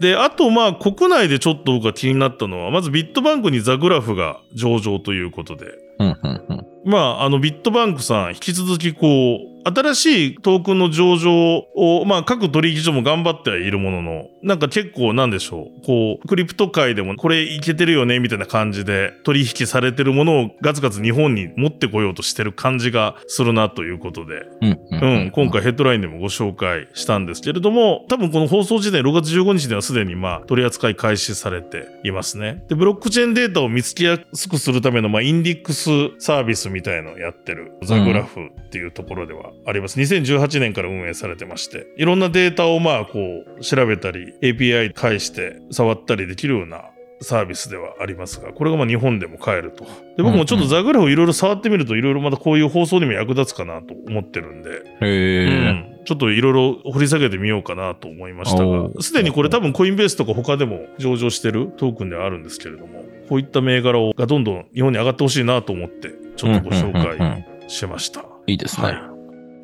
[0.00, 5.66] で、あと、まあ、国内でちょっと僕が気になったのは、まずビットバンクにザグラフが上場ということで、
[5.98, 6.66] うんうんうん。
[6.84, 11.32] まあ、あの、ビットバンクさん、引き続きこう、新しいトークンの上場
[11.74, 32.62] を、まあ、各取引所も頑張ってはいるものの、なんか結構なんでしょう、こう、クリプト界でもこれいけてるよね、みたいな感じで取引されてるものをガツガツ日本に持ってこようとしてる感じがするなということで、うんううん、今回ヘッドラインでもご紹介したんですけれども、多分この放送時点6月15日ではすでにまあ取り扱い開始されていますね。
[32.68, 35.90] で、ブロックチェーンデータを見つけやすくするためのまあインディックス
[36.20, 37.72] サービスみたいのをやってる。
[37.82, 39.98] ザグラフっていうところではあります。
[39.98, 43.18] 2018年から運営されてまして、いろんなデータをまあこ
[43.58, 46.84] う調べたり API 返して触ったりできるような
[47.20, 49.84] サービスではありますが、これがまあ日本でも買えると。
[50.16, 55.70] で、僕もちょっとザグラフをいろいろ触ってみるといろいろまたこういう放送にも役立つかなと思ってるんで、へうえ。
[55.70, 68.24] ん、ちょっといろいろ掘り下げてみようかなと思いましたが、すでにこれ多分コインベースとか他でも上場してるトークンではあるんですけれども、こういった銘柄をがどんどん日本に上がってほしいなと思って、ちょっとご紹うんうんうんうん介しました。
[68.46, 68.86] いいですね。
[68.88, 69.15] はい。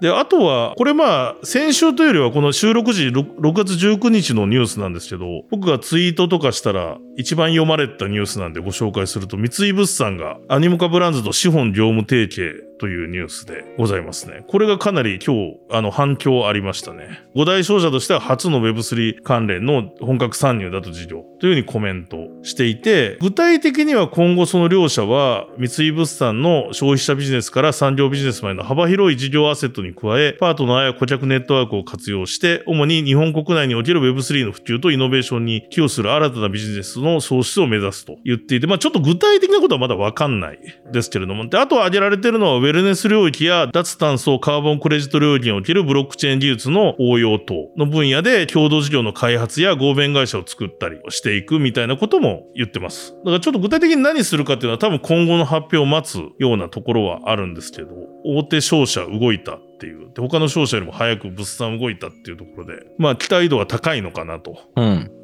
[0.00, 14.42] で、あとは、これまあ、先週というよりは、この収録時 6, 6月19日のニュースなんですけど、僕がツイートとかしたら、一番読まれたニュースなんでご紹介すると、三井物産がアニモカブランズと資本業務提携というニュースでございますね。
[14.48, 17.22] これがかなり今日、あの、反響ありましたね。
[17.36, 40.58] 五大商社としては初の Web3 関連の本格参入だと事業というふうにコメントしていて、具体的には今後その両社は三井物産の消費者ビジネスから産業ビジネスまでの幅広い事業アセットにに加え、パートナーや顧客ネットワークを活用して、主に日本国内における Web3 の普及とイノベーションに寄与する新たなビジネスの創出を目指すと言っていて、まあちょっと具体的なことはまだわかんない
[40.92, 53.14] ですけれども、で、あと挙げられてるのはウェルネス領域や脱炭素カーボンクレジット領域におけるブロックチェーン技術の応用等の分野で共同事業の開発や合弁会社を作ったりしていくみたいなことも言ってます。
[53.18, 57.88] だからちょっと具体的に何するかっていうのは多分今後の発表を待つようなところはあるんですけど、
[58.24, 60.12] 大手商社動いたっていう。
[60.12, 64.58] で、他の商社よりも早く物産動いたっていうところで、まあ期待度は高いのかなと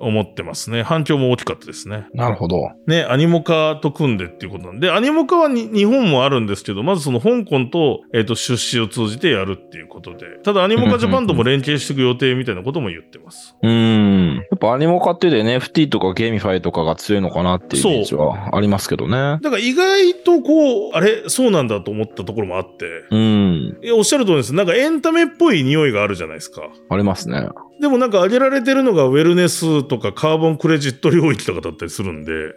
[0.01, 0.83] 思ってますね。
[0.83, 2.07] 反響も大きかったですね。
[2.15, 2.71] なるほど。
[2.87, 13.57] ね、アニモカと組んでっていうことなんで、アニモカは日本もあるんですけど、まずその香港と、えっ、ー、と、出資を通じてやるっていうことで、ただアニモカジャパンとも連携していく予定みたいなことも言ってます。
[13.63, 14.37] うん。
[14.37, 19.39] やっぱアニモカってで NFT とか GameFi とかが強いのかなっていうイメージはありますけどね。
[19.43, 23.79] だから意外とこう、あれ、そうなんだと思ったところもあって、うん。
[23.97, 24.55] おっしゃる通りです。
[24.55, 26.69] なんかエンタメっぽい匂いがあるじゃないですか。
[26.89, 27.49] ありますね。
[27.81, 32.55] でもなんか挙げられてるのがウェルネスとかカーボンクレジット領域とかだったりするんで、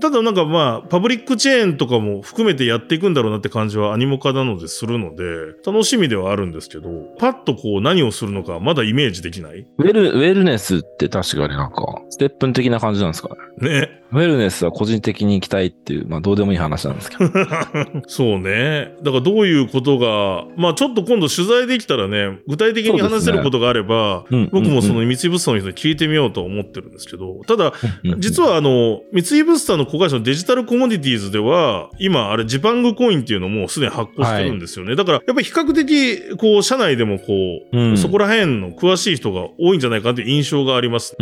[0.00, 5.24] ただなんかまあ、パブリックチェーンとかも含めてやっていくんだろうなって感じはアニモカなのでするので、
[5.66, 6.88] 楽しみではあるんですけど、
[7.18, 9.66] パッとこう何をするのかまだイメージできない？
[9.78, 13.28] ウェル、ウェルネスって確かになんか、ステップン的な感じなんですか
[13.60, 13.80] ね？
[13.80, 13.90] ね。
[14.10, 17.30] ウェルネスは個人的に行きたいっていう、まあどうでもいい話なんですけど。
[18.08, 18.94] そうね。
[19.02, 27.72] だからどういうことが、まあちょっと今度取材できたらね、具体的に話せることがあれば、ね、僕もその三井物産の人に聞いてみようと思ってるんですけど、ただ、
[28.18, 34.90] 実はあの、三井物産の子会社のデジタルコモディティーズでは、今あれジパングコインっていうのもすでに発行してるんですよね。
[34.90, 37.32] はい、だから、やっぱり比較的、こう、社内でもこ
[37.72, 41.16] う、うん、そこら辺の詳しい人が多いんじゃないかっていう印象があります。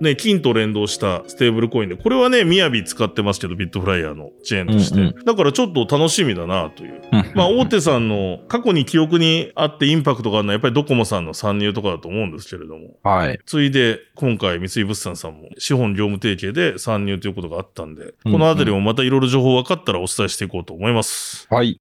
[0.00, 5.00] ね、金と連動したステーブルコインで、これはね、みやび使ってますけど、ビットフライヤーのチェーンとして。
[5.00, 7.00] うんうん、だからちょっと楽しみだなという。
[7.34, 12.96] まあ、大手さんの過去に記憶にあってインパクトがあるのは、やっぱりドコモさんの参入とかだと思うんですけれども。
[13.02, 13.38] はい。
[13.46, 21.46] ついで、今回、三井物産さんも資本業務提携で参入ということがあったんで、このあたりもまたいろいろ情報分かったらお伝えしていこうと思います。
[21.50, 21.80] はい。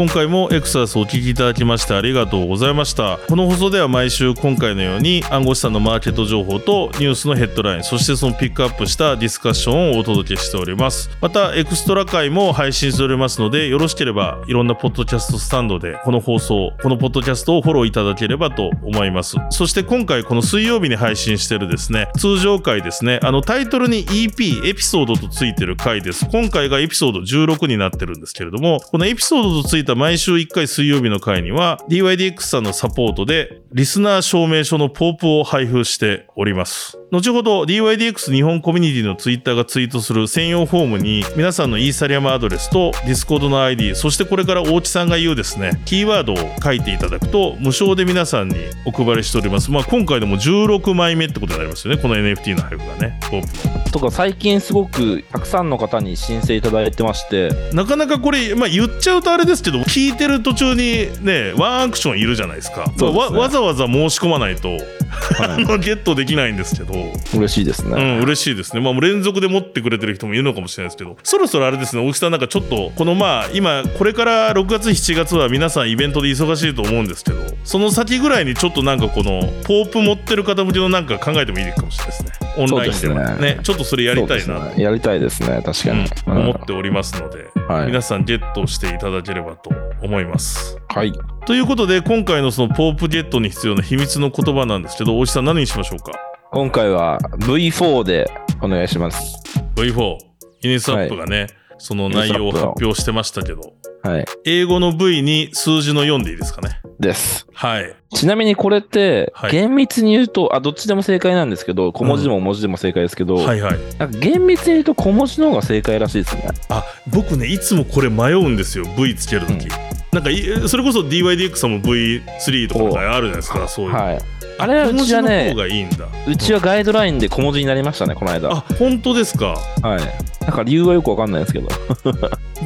[0.00, 3.18] 今回もエクサスお聞きいただきましてありがとうございました。
[3.28, 11.10] この放送では毎週今回のように暗号資産のマーケット情報とニュースのヘッドラインそしてそのピックアップしたディスカッションをお届けしております。
[11.20, 19.36] またエクストラ回も配信しておりますのでよろしければいろんなポッドキャストスタンドでこの放送このポッドキャストをフォローいただければと思います。
[19.50, 26.26] そして今回この水曜日に配信してるですね通常回ですねあのタイトルに EP エピソードとついてる回です。
[26.30, 36.98] 今回がエピソード16になってるんですけれどもこのエピソードとついたた毎週1回水曜日の回には DYDX さんのサポートでリスナー証明書のポープを配布しております。
[37.12, 49.72] 後ほど DYDX 日本コミュニティのツイッターがツイートする専用フォームに皆さんのイーサリアムアドレスと Discord の ID そしてこれから大地さんが言うですねキーワードを書いていただくと無償で皆さんにお配りしております。
[49.72, 53.18] まあ今回でも16枚目ってことになりますよねこの NFT の配布がね。
[53.28, 53.68] ポープ。
[53.68, 57.50] のとか最近すごくたくさんの方に申請いただいてまして。
[57.72, 64.78] なかなかこれまあ言っちゃうとあれですけど聞いてる途中にねワンアクションいるじゃないですか、ね、わわざわざ申し込まないと
[65.10, 66.94] はい、 ゲットできないんですけど。
[67.34, 68.00] 嬉しいですね。
[68.00, 68.80] うん嬉しいですね。
[68.80, 71.16] まあ連続で持ってくれてる人もいるのかもしれないですけど。
[71.22, 89.70] そろそろあれですね大木さんなんかちょっとこのまあ今これから6月7月は皆さんイベントで忙しいと思うんですけどその先ぐらいにちょっとなんかこのポープ持ってる方向けのなんか考えてもいいかもしれないですねオンラインでもね、ね、ちょっとそれやりたいな、ね、やりたいですね確かに、うん、思っておりますので、はい、皆さんゲットしていただければと
[90.02, 90.78] 思います。
[90.88, 91.12] はい。
[91.46, 96.12] ということで今回のそのポープゲットに必要な秘密の言葉なんですけど大石さん何にしましょうか？
[96.52, 98.30] 今回は V4 で
[98.60, 99.36] お願いします。
[99.76, 100.18] V4
[100.62, 101.48] イネスアップがね、はい、
[101.78, 106.80] その内容を発表してましたけどはい、英語の V に数字の4でいいですかね？
[106.98, 107.46] です。
[107.52, 107.94] はい。
[108.14, 113.78] ちなみにこれって、厳密に言うと、あ、どっちでも正解なんですけど、小文字でも文字でも正解ですけど、うん、はいはい。
[113.98, 116.48] なんか厳密に言うと小文字の方が正解らしいですね。
[116.68, 119.52] あ、僕ね、いつもこれ迷うんですよ、V つけるとき。
[119.52, 119.68] うん、
[120.12, 123.94] なんか、それこそ DYDX さんも V3 とかあるじゃないですか、そういう。
[123.94, 124.18] はい。
[124.60, 126.06] あれはうちはねいいんだ。
[126.26, 128.50] うちはガイドラインで小文字になりましたね、この間。
[128.52, 129.56] あ、本当ですか？
[129.82, 130.44] はい。
[130.44, 131.68] なんか理由はよくわかんないですけど。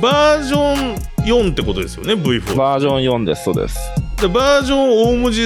[0.00, 2.56] バージョン4ってことですよね、V4。
[2.56, 3.78] バージョン4です、そうです。
[4.20, 5.42] でバージョンを大文字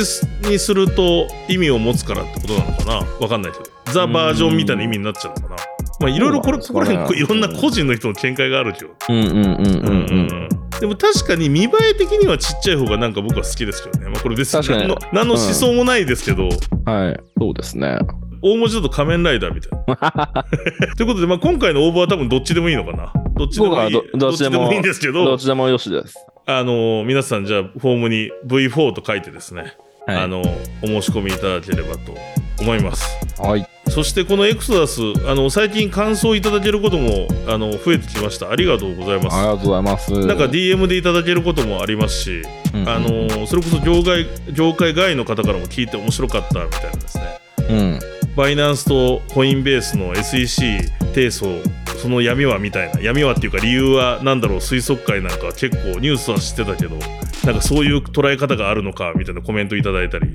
[0.48, 2.94] にすると意味を持つからってことなのかな？
[3.20, 3.64] わかんないけど。
[3.92, 5.62] ザ・バージョンみたいな意味になっちゃうのかな？
[6.00, 8.90] まあいろいろこれ、ここら辺いろんな個人の人の見解があるけど。
[9.08, 10.28] うんうんうんうんうん。
[10.30, 10.48] うん
[10.80, 14.10] でも確かに見栄え的にはちっちゃい方がなんか僕は好きですけどね。
[14.10, 16.48] まあこれ別に何の何の思想もないですけど、
[16.84, 17.20] はい。
[17.36, 17.98] そうですね。
[18.42, 20.44] 大文字だと仮面ライダーみたいな。
[20.96, 23.12] ということで、まあ、今回の応募は多分どっちでもいいのかな。
[23.34, 23.92] どっちでもいい。
[24.14, 26.14] どっちでもいいんですけど、どっちでもよしです。
[26.46, 29.74] あの皆さんじゃあフォームに V4 と書いてですね、
[30.06, 30.16] はい。
[30.18, 30.42] あの
[30.82, 32.14] お申し込みいただければと
[32.60, 33.18] 思います。
[33.38, 33.66] はい。
[33.98, 38.48] そしてこのエクソダス、あの最近感想いただけることもあの増えてきました。
[38.48, 39.36] ありがとうございます。
[39.36, 40.12] ありがとうございます。
[40.12, 42.42] なんか DM でいただけることもありますし、
[42.72, 47.40] うんうんあのそれこそ業界業界外の方からも聞いて面白かったみたいなですね。
[47.70, 48.00] うん。
[48.36, 50.78] バイナンスとコインベースの SEC
[51.12, 51.60] 提訴、
[52.00, 57.00] その闇はみたいな、闇はっていうか理由はなんだろう、推測回なんかは結構ニュースは知ってたけど、
[57.44, 60.26] なんかそういう捉え方があるのかみたいなコメントいただいたり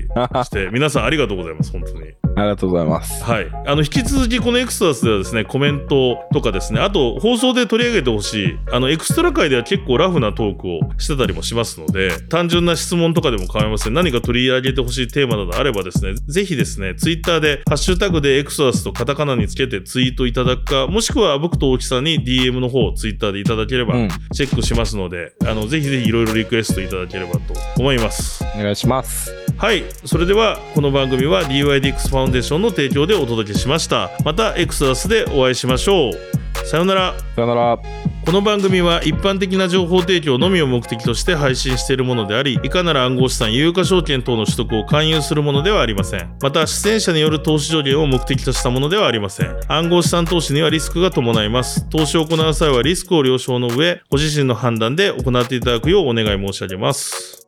[0.44, 2.12] して、 皆さんありがとうございます、本当に。
[2.36, 3.22] ありがとうございます。
[3.22, 3.46] はい。
[3.66, 13.94] あの、引き続きこのエクソダスではですね、コメントとかですね、あと放送で取り上げてほしい、あの、エクストラ回では結構ラフなトークをしてたりもしますので、単純な質問とかでも構いません。
[13.94, 28.44] 何か取り上げてほしいテーマなどあればですね、ぜひですね、ツイッターで、ハッシュタグでエクソダスとカタカナにつけてツイートいただくか、もしくは僕と大木さんに DM の方をツイッターでいただければうん、チェックしますので、あの、ぜひぜひいろいろリクエストいただければと思います。
[28.54, 29.32] お願いします。
[29.56, 29.84] はい。
[30.04, 34.10] それでは、この番組は DYDX ファウンデーションの提供でお届けしました。
[34.24, 36.43] また、エクストラスでお会いしましょう。
[36.64, 37.14] さようなら。
[37.36, 37.78] さよなら。
[38.24, 46.34] この番組は一般的な情報提供のみを目的として配信しているものであり、いかなる暗号資産、有価証券等の取得を勧誘するものではありません。
[46.40, 49.56] また、出演者による投資上限を目的としたものではありません。
[49.68, 51.88] 暗号資産投資にはリスクが伴います。
[51.90, 57.44] 投資を行う際はリスクを了承の上、ご自身の判断で行っていただくようお願い申し上げます。